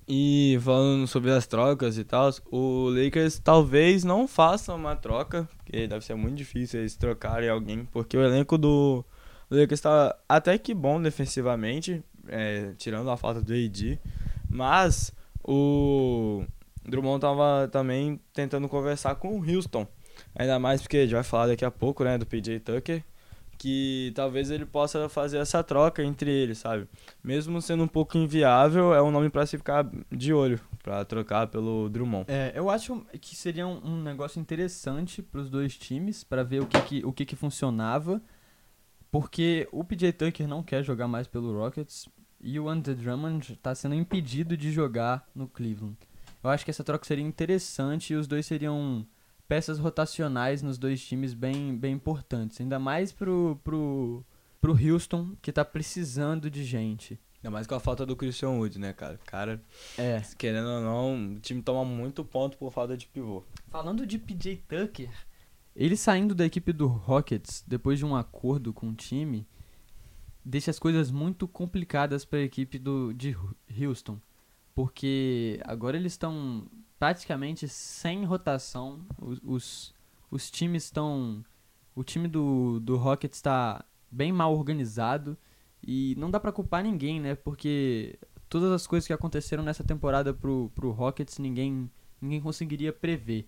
E 0.07 0.59
falando 0.61 1.07
sobre 1.07 1.31
as 1.31 1.47
trocas 1.47 1.97
e 1.97 2.03
tal, 2.03 2.29
o 2.51 2.89
Lakers 2.89 3.39
talvez 3.39 4.03
não 4.03 4.27
faça 4.27 4.73
uma 4.73 4.95
troca, 4.95 5.49
porque 5.57 5.87
deve 5.87 6.05
ser 6.05 6.13
muito 6.13 6.35
difícil 6.35 6.81
eles 6.81 6.95
trocarem 6.95 7.49
alguém, 7.49 7.85
porque 7.85 8.15
o 8.15 8.23
elenco 8.23 8.55
do 8.55 9.03
Lakers 9.49 9.81
tá 9.81 10.15
até 10.29 10.59
que 10.59 10.75
bom 10.75 11.01
defensivamente, 11.01 12.03
é, 12.27 12.73
tirando 12.77 13.09
a 13.09 13.17
falta 13.17 13.41
do 13.41 13.53
AD, 13.53 13.99
mas 14.49 15.13
o 15.43 16.43
Drummond 16.83 17.21
tava 17.21 17.67
também 17.71 18.19
tentando 18.33 18.67
conversar 18.69 19.15
com 19.15 19.39
o 19.39 19.43
Houston, 19.43 19.87
ainda 20.35 20.59
mais 20.59 20.81
porque 20.81 20.97
a 20.97 21.01
gente 21.01 21.13
vai 21.13 21.23
falar 21.23 21.47
daqui 21.47 21.65
a 21.65 21.71
pouco, 21.71 22.03
né, 22.03 22.17
do 22.17 22.25
PJ 22.25 22.59
Tucker, 22.59 23.03
que 23.57 24.11
talvez 24.15 24.51
ele 24.51 24.65
possa 24.65 25.07
fazer 25.07 25.37
essa 25.37 25.63
troca 25.63 26.03
entre 26.03 26.29
eles, 26.29 26.57
sabe? 26.57 26.87
Mesmo 27.23 27.61
sendo 27.61 27.83
um 27.83 27.87
pouco 27.87 28.17
inviável, 28.17 28.93
é 28.93 29.01
um 29.01 29.11
nome 29.11 29.29
pra 29.29 29.45
se 29.45 29.57
ficar 29.57 29.89
de 30.11 30.33
olho, 30.33 30.59
pra 30.83 31.05
trocar 31.05 31.47
pelo 31.47 31.89
Drummond. 31.89 32.25
É, 32.27 32.51
eu 32.55 32.69
acho 32.69 33.05
que 33.21 33.35
seria 33.35 33.65
um, 33.65 33.81
um 33.83 34.01
negócio 34.01 34.39
interessante 34.39 35.21
para 35.21 35.39
os 35.39 35.49
dois 35.49 35.77
times, 35.77 36.23
para 36.23 36.43
ver 36.43 36.61
o 36.61 36.65
que, 36.65 36.81
que, 36.81 37.05
o 37.05 37.13
que, 37.13 37.25
que 37.25 37.35
funcionava, 37.35 38.21
porque 39.15 39.65
o 39.71 39.81
PJ 39.81 40.11
Tucker 40.11 40.45
não 40.45 40.61
quer 40.61 40.83
jogar 40.83 41.07
mais 41.07 41.25
pelo 41.25 41.57
Rockets 41.57 42.09
e 42.41 42.59
o 42.59 42.67
Andre 42.67 42.93
Drummond 42.93 43.53
está 43.53 43.73
sendo 43.73 43.95
impedido 43.95 44.57
de 44.57 44.73
jogar 44.73 45.25
no 45.33 45.47
Cleveland. 45.47 45.95
Eu 46.43 46.49
acho 46.49 46.65
que 46.65 46.71
essa 46.71 46.83
troca 46.83 47.05
seria 47.05 47.23
interessante 47.23 48.11
e 48.11 48.17
os 48.17 48.27
dois 48.27 48.45
seriam 48.45 49.07
peças 49.47 49.79
rotacionais 49.79 50.61
nos 50.61 50.77
dois 50.77 51.01
times 51.01 51.33
bem, 51.33 51.77
bem 51.77 51.93
importantes, 51.93 52.59
ainda 52.59 52.77
mais 52.77 53.13
pro, 53.13 53.57
pro, 53.63 54.21
pro 54.59 54.73
Houston, 54.73 55.31
que 55.41 55.49
tá 55.53 55.63
precisando 55.63 56.49
de 56.49 56.65
gente. 56.65 57.17
Ainda 57.37 57.51
mais 57.51 57.65
com 57.65 57.75
a 57.75 57.79
falta 57.79 58.05
do 58.05 58.17
Christian 58.17 58.49
Wood, 58.49 58.77
né, 58.79 58.91
cara? 58.91 59.17
Cara, 59.25 59.63
É. 59.97 60.21
querendo 60.37 60.67
ou 60.67 60.81
não, 60.81 61.35
o 61.35 61.39
time 61.39 61.61
toma 61.61 61.85
muito 61.85 62.25
ponto 62.25 62.57
por 62.57 62.69
falta 62.69 62.97
de 62.97 63.07
pivô. 63.07 63.45
Falando 63.69 64.05
de 64.05 64.19
PJ 64.19 64.57
Tucker, 64.67 65.09
ele 65.75 65.97
saindo 65.97 66.33
da 66.33 66.45
equipe 66.45 66.71
do 66.71 66.87
Rockets 66.87 67.63
depois 67.67 67.99
de 67.99 68.05
um 68.05 68.15
acordo 68.15 68.73
com 68.73 68.89
o 68.89 68.95
time, 68.95 69.45
deixa 70.43 70.71
as 70.71 70.79
coisas 70.79 71.11
muito 71.11 71.47
complicadas 71.47 72.23
para 72.23 72.39
a 72.39 72.43
equipe 72.43 72.79
do, 72.79 73.13
de 73.13 73.35
Houston. 73.77 74.19
Porque 74.73 75.59
agora 75.65 75.97
eles 75.97 76.13
estão 76.13 76.67
praticamente 76.99 77.67
sem 77.67 78.25
rotação. 78.25 79.05
Os, 79.21 79.39
os, 79.43 79.93
os 80.29 80.51
times 80.51 80.83
estão. 80.85 81.43
O 81.95 82.03
time 82.03 82.27
do, 82.27 82.79
do 82.81 82.97
Rockets 82.97 83.37
está 83.37 83.83
bem 84.11 84.31
mal 84.31 84.53
organizado. 84.53 85.37
E 85.85 86.15
não 86.17 86.31
dá 86.31 86.39
pra 86.39 86.51
culpar 86.51 86.83
ninguém, 86.83 87.19
né? 87.19 87.35
Porque 87.35 88.19
todas 88.49 88.71
as 88.71 88.85
coisas 88.85 89.07
que 89.07 89.13
aconteceram 89.13 89.63
nessa 89.63 89.83
temporada 89.83 90.33
pro, 90.33 90.71
pro 90.75 90.91
Rockets 90.91 91.37
ninguém, 91.37 91.89
ninguém 92.21 92.41
conseguiria 92.41 92.91
prever. 92.91 93.47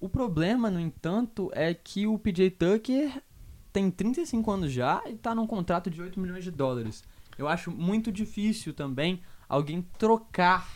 O 0.00 0.08
problema, 0.08 0.70
no 0.70 0.78
entanto, 0.80 1.50
é 1.54 1.72
que 1.74 2.06
o 2.06 2.18
PJ 2.18 2.50
Tucker 2.50 3.22
tem 3.72 3.90
35 3.90 4.50
anos 4.50 4.72
já 4.72 5.02
e 5.06 5.14
tá 5.14 5.34
num 5.34 5.46
contrato 5.46 5.90
de 5.90 6.00
8 6.00 6.18
milhões 6.20 6.44
de 6.44 6.50
dólares. 6.50 7.02
Eu 7.38 7.46
acho 7.48 7.70
muito 7.70 8.10
difícil 8.12 8.72
também 8.74 9.20
alguém 9.48 9.82
trocar 9.98 10.68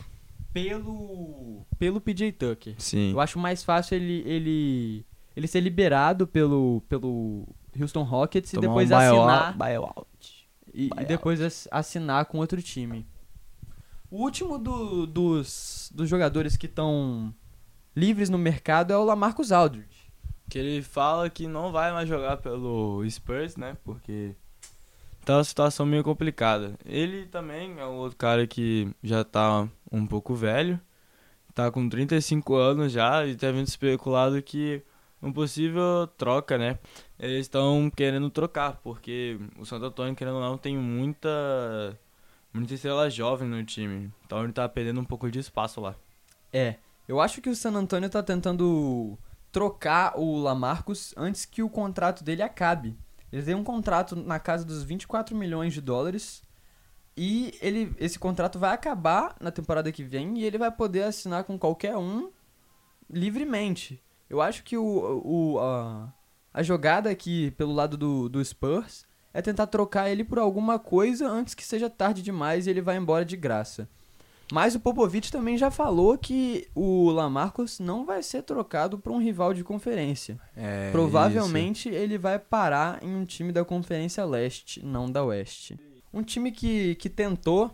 pelo 0.53 1.65
pelo 1.79 1.99
PJ 2.01 2.31
Tucker. 2.33 2.75
Sim. 2.77 3.11
Eu 3.11 3.19
acho 3.19 3.39
mais 3.39 3.63
fácil 3.63 3.95
ele 3.95 4.21
ele 4.27 5.05
ele 5.35 5.47
ser 5.47 5.61
liberado 5.61 6.27
pelo 6.27 6.81
pelo 6.89 7.47
Houston 7.79 8.03
Rockets 8.03 8.53
e 8.53 8.57
depois 8.59 8.89
assinar 8.91 9.57
buyout. 9.57 10.47
e, 10.73 10.89
e 10.99 11.05
depois 11.05 11.41
ass- 11.41 11.67
assinar 11.71 12.25
com 12.25 12.37
outro 12.39 12.61
time. 12.61 13.05
O 14.09 14.23
último 14.23 14.57
do- 14.59 15.07
dos, 15.07 15.89
dos 15.95 16.09
jogadores 16.09 16.57
que 16.57 16.65
estão 16.65 17.33
livres 17.95 18.29
no 18.29 18.37
mercado 18.37 18.91
é 18.91 18.97
o 18.97 19.03
Lamarcus 19.03 19.51
Aldridge. 19.51 20.11
Que 20.49 20.59
ele 20.59 20.81
fala 20.81 21.29
que 21.29 21.47
não 21.47 21.71
vai 21.71 21.91
mais 21.91 22.07
jogar 22.07 22.37
pelo 22.37 23.03
Spurs, 23.09 23.55
né? 23.55 23.77
Porque 23.83 24.35
tá 25.23 25.37
uma 25.37 25.43
situação 25.43 25.85
meio 25.85 26.03
complicada. 26.03 26.75
Ele 26.85 27.25
também 27.25 27.79
é 27.79 27.85
um 27.85 27.95
outro 27.95 28.17
cara 28.17 28.45
que 28.45 28.93
já 29.01 29.23
tá 29.23 29.67
um 29.91 30.05
pouco 30.05 30.35
velho. 30.35 30.79
Tá 31.53 31.71
com 31.71 31.87
35 31.87 32.55
anos 32.55 32.91
já 32.91 33.25
e 33.25 33.35
tá 33.35 33.51
vindo 33.51 33.67
especulado 33.67 34.41
que 34.41 34.83
uma 35.21 35.31
possível 35.31 36.07
troca, 36.17 36.57
né? 36.57 36.79
Eles 37.19 37.41
estão 37.41 37.91
querendo 37.95 38.29
trocar, 38.29 38.77
porque 38.83 39.39
o 39.57 39.65
Santo 39.65 39.85
Antônio, 39.85 40.15
querendo 40.15 40.35
ou 40.35 40.41
não, 40.41 40.57
tem 40.57 40.77
muita 40.77 41.29
muita 42.53 42.73
estrela 42.73 43.09
jovem 43.09 43.47
no 43.47 43.63
time. 43.63 44.11
Então 44.25 44.43
ele 44.43 44.53
tá 44.53 44.67
perdendo 44.67 44.99
um 44.99 45.05
pouco 45.05 45.29
de 45.29 45.39
espaço 45.39 45.79
lá. 45.79 45.95
É, 46.51 46.75
eu 47.07 47.19
acho 47.19 47.41
que 47.41 47.49
o 47.49 47.55
San 47.55 47.73
Antonio 47.73 48.09
tá 48.09 48.23
tentando 48.23 49.17
trocar 49.51 50.17
o 50.17 50.37
Lamarcus 50.37 51.13
antes 51.17 51.45
que 51.45 51.61
o 51.61 51.69
contrato 51.69 52.23
dele 52.23 52.41
acabe. 52.41 52.97
Ele 53.31 53.43
tem 53.43 53.55
um 53.55 53.63
contrato 53.63 54.15
na 54.15 54.39
casa 54.39 54.65
dos 54.65 54.83
24 54.83 55.35
milhões 55.35 55.73
de 55.73 55.81
dólares 55.81 56.41
e 57.15 57.57
ele, 57.61 57.93
esse 57.99 58.17
contrato 58.17 58.57
vai 58.57 58.73
acabar 58.73 59.35
na 59.39 59.51
temporada 59.51 59.91
que 59.91 60.03
vem 60.03 60.37
e 60.39 60.43
ele 60.43 60.57
vai 60.57 60.71
poder 60.71 61.03
assinar 61.03 61.43
com 61.43 61.57
qualquer 61.57 61.97
um 61.97 62.31
livremente. 63.09 64.01
Eu 64.29 64.41
acho 64.41 64.63
que 64.63 64.77
o, 64.77 65.21
o, 65.23 65.59
a, 65.59 66.13
a 66.53 66.63
jogada 66.63 67.09
aqui 67.09 67.51
pelo 67.51 67.73
lado 67.73 67.97
do, 67.97 68.29
do 68.29 68.43
Spurs 68.43 69.05
é 69.33 69.41
tentar 69.41 69.67
trocar 69.67 70.09
ele 70.09 70.23
por 70.23 70.39
alguma 70.39 70.77
coisa 70.79 71.27
antes 71.27 71.53
que 71.53 71.63
seja 71.63 71.89
tarde 71.89 72.21
demais 72.21 72.67
e 72.67 72.69
ele 72.69 72.81
vai 72.81 72.97
embora 72.97 73.25
de 73.25 73.37
graça. 73.37 73.89
Mas 74.51 74.75
o 74.75 74.79
Popovich 74.79 75.31
também 75.31 75.57
já 75.57 75.71
falou 75.71 76.17
que 76.17 76.67
o 76.75 77.09
Lamarcus 77.09 77.79
não 77.79 78.05
vai 78.05 78.21
ser 78.21 78.43
trocado 78.43 78.99
para 78.99 79.13
um 79.13 79.17
rival 79.17 79.53
de 79.53 79.63
conferência. 79.63 80.37
É, 80.55 80.91
Provavelmente 80.91 81.87
ele 81.87 82.17
vai 82.17 82.37
parar 82.37 83.01
em 83.01 83.15
um 83.15 83.23
time 83.23 83.53
da 83.53 83.63
Conferência 83.63 84.25
Leste, 84.25 84.85
não 84.85 85.09
da 85.09 85.23
Oeste. 85.23 85.79
Um 86.13 86.21
time 86.21 86.51
que, 86.51 86.95
que 86.95 87.09
tentou 87.09 87.71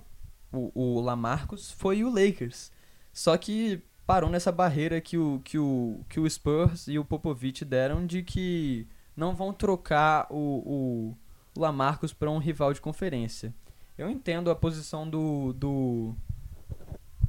o, 0.51 0.71
o 0.73 1.01
Lamarcus 1.01 1.71
foi 1.71 2.03
o 2.03 2.09
Lakers. 2.09 2.71
Só 3.11 3.35
que 3.37 3.81
parou 4.05 4.29
nessa 4.29 4.51
barreira 4.51 5.01
que 5.01 5.17
o, 5.17 5.41
que, 5.43 5.57
o, 5.57 6.05
que 6.07 6.19
o 6.19 6.29
Spurs 6.29 6.87
e 6.87 6.99
o 6.99 7.03
Popovich 7.03 7.65
deram 7.65 8.05
de 8.05 8.21
que 8.21 8.87
não 9.15 9.35
vão 9.35 9.51
trocar 9.51 10.27
o, 10.29 11.15
o 11.55 11.59
Lamarcus 11.59 12.13
para 12.13 12.29
um 12.29 12.37
rival 12.37 12.71
de 12.71 12.79
conferência. 12.79 13.51
Eu 13.97 14.11
entendo 14.11 14.51
a 14.51 14.55
posição 14.55 15.09
do, 15.09 15.53
do, 15.53 16.15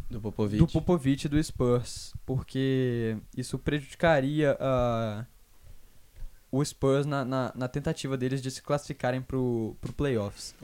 do 0.08 0.20
Popovich. 0.20 0.58
do 0.58 1.26
e 1.26 1.28
do 1.28 1.42
Spurs, 1.42 2.14
porque 2.24 3.16
isso 3.36 3.58
prejudicaria 3.58 4.56
ah, 4.58 5.26
o 6.50 6.64
Spurs 6.64 7.04
na, 7.04 7.24
na, 7.24 7.52
na 7.54 7.68
tentativa 7.68 8.16
deles 8.16 8.40
de 8.40 8.50
se 8.50 8.62
classificarem 8.62 9.20
pro, 9.20 9.76
pro 9.80 9.92
playoffs. 9.92 10.54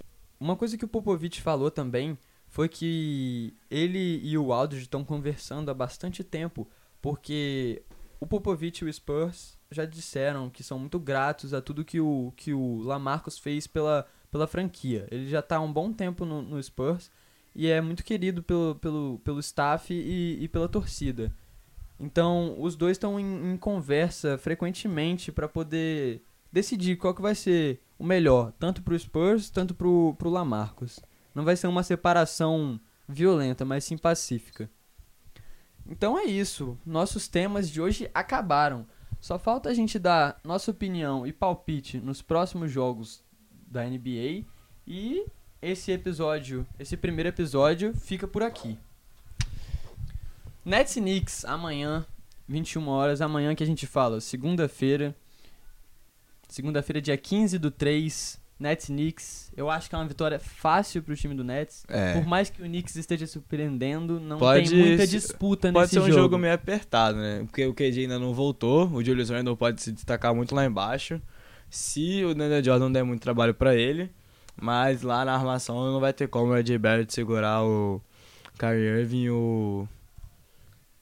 Uma 0.40 0.56
coisa 0.56 0.78
que 0.78 0.84
o 0.84 0.88
Popovich 0.88 1.42
falou 1.42 1.70
também 1.70 2.18
foi 2.48 2.68
que 2.68 3.54
ele 3.70 4.20
e 4.22 4.38
o 4.38 4.52
Aldridge 4.52 4.84
estão 4.84 5.04
conversando 5.04 5.70
há 5.70 5.74
bastante 5.74 6.22
tempo, 6.22 6.68
porque 7.02 7.82
o 8.20 8.26
Popovich 8.26 8.82
e 8.82 8.88
o 8.88 8.92
Spurs 8.92 9.58
já 9.70 9.84
disseram 9.84 10.48
que 10.48 10.62
são 10.62 10.78
muito 10.78 10.98
gratos 10.98 11.52
a 11.52 11.60
tudo 11.60 11.84
que 11.84 12.00
o, 12.00 12.32
que 12.36 12.54
o 12.54 12.78
Lamarcus 12.78 13.38
fez 13.38 13.66
pela, 13.66 14.06
pela 14.30 14.46
franquia. 14.46 15.06
Ele 15.10 15.28
já 15.28 15.40
está 15.40 15.56
há 15.56 15.60
um 15.60 15.72
bom 15.72 15.92
tempo 15.92 16.24
no, 16.24 16.40
no 16.40 16.62
Spurs 16.62 17.10
e 17.54 17.68
é 17.68 17.80
muito 17.80 18.04
querido 18.04 18.42
pelo, 18.42 18.74
pelo, 18.76 19.20
pelo 19.24 19.40
staff 19.40 19.92
e, 19.92 20.42
e 20.42 20.48
pela 20.48 20.68
torcida. 20.68 21.32
Então, 21.98 22.56
os 22.60 22.74
dois 22.74 22.96
estão 22.96 23.18
em, 23.20 23.52
em 23.52 23.56
conversa 23.56 24.36
frequentemente 24.36 25.30
para 25.30 25.48
poder 25.48 26.22
decidir 26.52 26.96
qual 26.96 27.14
que 27.14 27.22
vai 27.22 27.34
ser 27.34 27.80
o 27.98 28.04
melhor, 28.04 28.52
tanto 28.58 28.82
pro 28.82 28.98
Spurs, 28.98 29.48
tanto 29.50 29.74
pro, 29.74 30.14
pro 30.18 30.30
Lamarcus. 30.30 30.98
Não 31.34 31.44
vai 31.44 31.56
ser 31.56 31.66
uma 31.66 31.82
separação 31.82 32.80
violenta, 33.08 33.64
mas 33.64 33.84
sim 33.84 33.96
pacífica. 33.96 34.68
Então 35.86 36.18
é 36.18 36.24
isso. 36.24 36.78
Nossos 36.84 37.28
temas 37.28 37.68
de 37.68 37.80
hoje 37.80 38.10
acabaram. 38.14 38.86
Só 39.20 39.38
falta 39.38 39.68
a 39.68 39.74
gente 39.74 39.98
dar 39.98 40.38
nossa 40.44 40.70
opinião 40.70 41.26
e 41.26 41.32
palpite 41.32 41.98
nos 41.98 42.20
próximos 42.20 42.70
jogos 42.70 43.22
da 43.66 43.84
NBA. 43.84 44.44
E 44.86 45.26
esse 45.64 45.90
episódio, 45.90 46.66
esse 46.78 46.96
primeiro 46.96 47.28
episódio, 47.28 47.94
fica 47.94 48.26
por 48.28 48.42
aqui. 48.42 48.78
Nets 50.64 50.94
Knicks, 50.94 51.44
amanhã, 51.44 52.04
21 52.48 52.88
horas. 52.88 53.20
Amanhã 53.20 53.54
que 53.54 53.62
a 53.62 53.66
gente 53.66 53.86
fala, 53.86 54.20
segunda-feira. 54.20 55.14
Segunda-feira, 56.48 57.00
dia 57.00 57.16
15 57.16 57.58
do 57.58 57.70
3. 57.70 58.42
Nets 58.58 58.86
Knicks. 58.86 59.50
Eu 59.56 59.68
acho 59.68 59.88
que 59.88 59.94
é 59.94 59.98
uma 59.98 60.06
vitória 60.06 60.38
fácil 60.38 61.02
pro 61.02 61.16
time 61.16 61.34
do 61.34 61.42
Nets. 61.42 61.84
É. 61.88 62.14
Por 62.14 62.24
mais 62.24 62.48
que 62.48 62.62
o 62.62 62.64
Knicks 62.64 62.94
esteja 62.94 63.26
surpreendendo, 63.26 64.20
não 64.20 64.38
Pode 64.38 64.70
tem 64.70 64.78
muita 64.78 65.06
disputa 65.06 65.72
Pode 65.72 65.86
nesse 65.86 65.94
ser 65.94 66.00
um 66.00 66.06
jogo. 66.06 66.20
jogo 66.20 66.38
meio 66.38 66.54
apertado, 66.54 67.18
né? 67.18 67.42
Porque 67.44 67.66
o 67.66 67.74
KD 67.74 68.02
ainda 68.02 68.18
não 68.18 68.32
voltou, 68.32 68.88
o 68.90 69.04
Julius 69.04 69.28
Randle 69.28 69.56
pode 69.56 69.82
se 69.82 69.90
destacar 69.90 70.34
muito 70.34 70.54
lá 70.54 70.64
embaixo. 70.64 71.20
Se 71.68 72.24
o 72.24 72.32
Daniel 72.32 72.62
Jordan 72.62 72.92
der 72.92 73.02
muito 73.02 73.20
trabalho 73.20 73.52
pra 73.52 73.74
ele, 73.74 74.10
mas 74.60 75.02
lá 75.02 75.24
na 75.24 75.34
armação 75.34 75.92
não 75.92 76.00
vai 76.00 76.12
ter 76.12 76.28
como 76.28 76.52
o 76.52 76.56
RJ 76.56 76.78
Barrett 76.78 77.12
segurar 77.12 77.62
o 77.64 78.00
Kyrie 78.58 79.00
Irving 79.00 79.22
e 79.24 79.30
o 79.30 79.88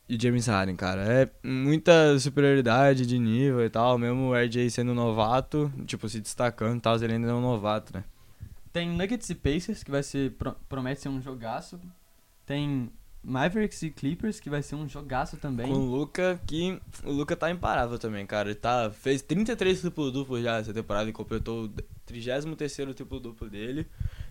e 0.08 0.16
o 0.16 0.20
James 0.20 0.46
Harden, 0.46 0.76
cara. 0.76 1.02
É 1.02 1.30
muita 1.46 2.18
superioridade 2.18 3.06
de 3.06 3.18
nível 3.18 3.64
e 3.64 3.70
tal, 3.70 3.96
mesmo 3.96 4.28
o 4.30 4.34
RJ 4.34 4.68
sendo 4.70 4.92
novato, 4.94 5.72
tipo, 5.86 6.08
se 6.08 6.20
destacando 6.20 6.78
e 6.78 6.80
tal, 6.80 6.96
ele 6.96 7.14
ainda 7.14 7.28
é 7.30 7.34
um 7.34 7.40
novato, 7.40 7.94
né? 7.96 8.04
Tem 8.72 8.88
Nuggets 8.88 9.30
e 9.30 9.34
Pacers, 9.34 9.82
que 9.82 9.90
vai 9.90 10.02
ser 10.02 10.32
pro- 10.32 10.56
promete 10.68 11.00
ser 11.02 11.08
um 11.08 11.20
jogaço. 11.20 11.78
Tem 12.44 12.90
Mavericks 13.22 13.82
e 13.82 13.90
Clippers, 13.90 14.40
que 14.40 14.50
vai 14.50 14.62
ser 14.62 14.74
um 14.74 14.88
jogaço 14.88 15.36
também. 15.36 15.68
Com 15.68 15.74
o 15.74 15.84
Luca, 15.96 16.40
que 16.46 16.78
o 17.04 17.12
Luca 17.12 17.36
tá 17.36 17.50
imparável 17.50 17.98
também, 17.98 18.26
cara. 18.26 18.48
Ele 18.48 18.54
tá, 18.58 18.90
fez 18.90 19.22
33 19.22 19.80
triplo-duplo 19.80 20.42
já 20.42 20.56
essa 20.56 20.74
temporada 20.74 21.08
e 21.08 21.12
completou 21.12 21.70
33º 22.12 22.94
triplo-duplo 22.94 23.48
dele. 23.48 23.86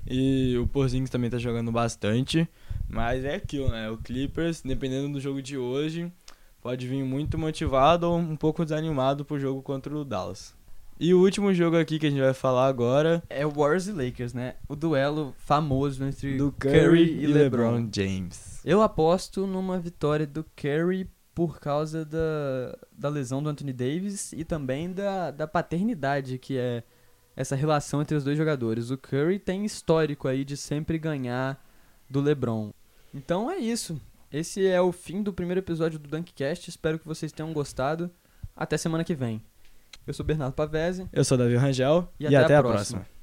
E 0.07 0.57
o 0.57 0.67
Porzingis 0.67 1.09
também 1.09 1.29
tá 1.29 1.37
jogando 1.37 1.71
bastante. 1.71 2.47
Mas 2.87 3.23
é 3.25 3.35
aquilo, 3.35 3.69
né? 3.69 3.89
O 3.89 3.97
Clippers, 3.97 4.61
dependendo 4.61 5.13
do 5.13 5.19
jogo 5.19 5.41
de 5.41 5.57
hoje, 5.57 6.11
pode 6.61 6.87
vir 6.87 7.03
muito 7.03 7.37
motivado 7.37 8.09
ou 8.09 8.17
um 8.17 8.35
pouco 8.35 8.63
desanimado 8.63 9.25
pro 9.25 9.39
jogo 9.39 9.61
contra 9.61 9.95
o 9.95 10.03
Dallas. 10.03 10.53
E 10.99 11.15
o 11.15 11.19
último 11.19 11.51
jogo 11.51 11.77
aqui 11.77 11.97
que 11.97 12.05
a 12.05 12.09
gente 12.11 12.21
vai 12.21 12.33
falar 12.33 12.67
agora, 12.67 13.23
É 13.27 13.43
Warriors 13.43 13.87
e 13.87 13.91
Lakers, 13.91 14.35
né? 14.35 14.53
O 14.69 14.75
duelo 14.75 15.33
famoso 15.39 16.03
entre 16.03 16.37
do 16.37 16.51
Curry, 16.51 17.23
e 17.23 17.25
LeBron. 17.25 17.71
LeBron 17.71 17.89
James. 17.91 18.61
Eu 18.63 18.83
aposto 18.83 19.47
numa 19.47 19.79
vitória 19.79 20.27
do 20.27 20.45
Curry 20.55 21.09
por 21.33 21.59
causa 21.59 22.05
da, 22.05 22.77
da 22.91 23.09
lesão 23.09 23.41
do 23.41 23.49
Anthony 23.49 23.73
Davis 23.73 24.31
e 24.33 24.43
também 24.43 24.91
da, 24.91 25.31
da 25.31 25.47
paternidade 25.47 26.37
que 26.37 26.55
é 26.55 26.83
essa 27.41 27.56
relação 27.56 28.01
entre 28.01 28.15
os 28.15 28.23
dois 28.23 28.38
jogadores. 28.38 28.89
O 28.91 28.97
Curry 28.97 29.39
tem 29.39 29.65
histórico 29.65 30.27
aí 30.27 30.45
de 30.45 30.56
sempre 30.56 30.97
ganhar 30.97 31.62
do 32.10 32.21
LeBron. 32.21 32.71
Então 33.13 33.51
é 33.51 33.58
isso. 33.58 33.99
Esse 34.32 34.65
é 34.65 34.80
o 34.80 34.91
fim 34.91 35.21
do 35.21 35.34
primeiro 35.34 35.60
episódio 35.60 35.99
do 35.99 36.08
Dunkcast. 36.08 36.69
Espero 36.69 36.97
que 36.97 37.06
vocês 37.08 37.32
tenham 37.32 37.51
gostado. 37.51 38.10
Até 38.56 38.77
semana 38.77 39.04
que 39.04 39.13
vem. 39.15 39.41
Eu 40.08 40.13
sou 40.13 40.25
Bernardo 40.25 40.54
Pavese. 40.54 41.08
Eu 41.12 41.23
sou 41.23 41.36
o 41.36 41.39
Davi 41.39 41.56
Rangel 41.56 42.08
E 42.19 42.23
e, 42.23 42.27
até 42.27 42.38
a 42.38 42.41
até, 42.45 42.56
a 42.56 42.62
próxima. 42.63 42.99
próxima. 43.01 43.20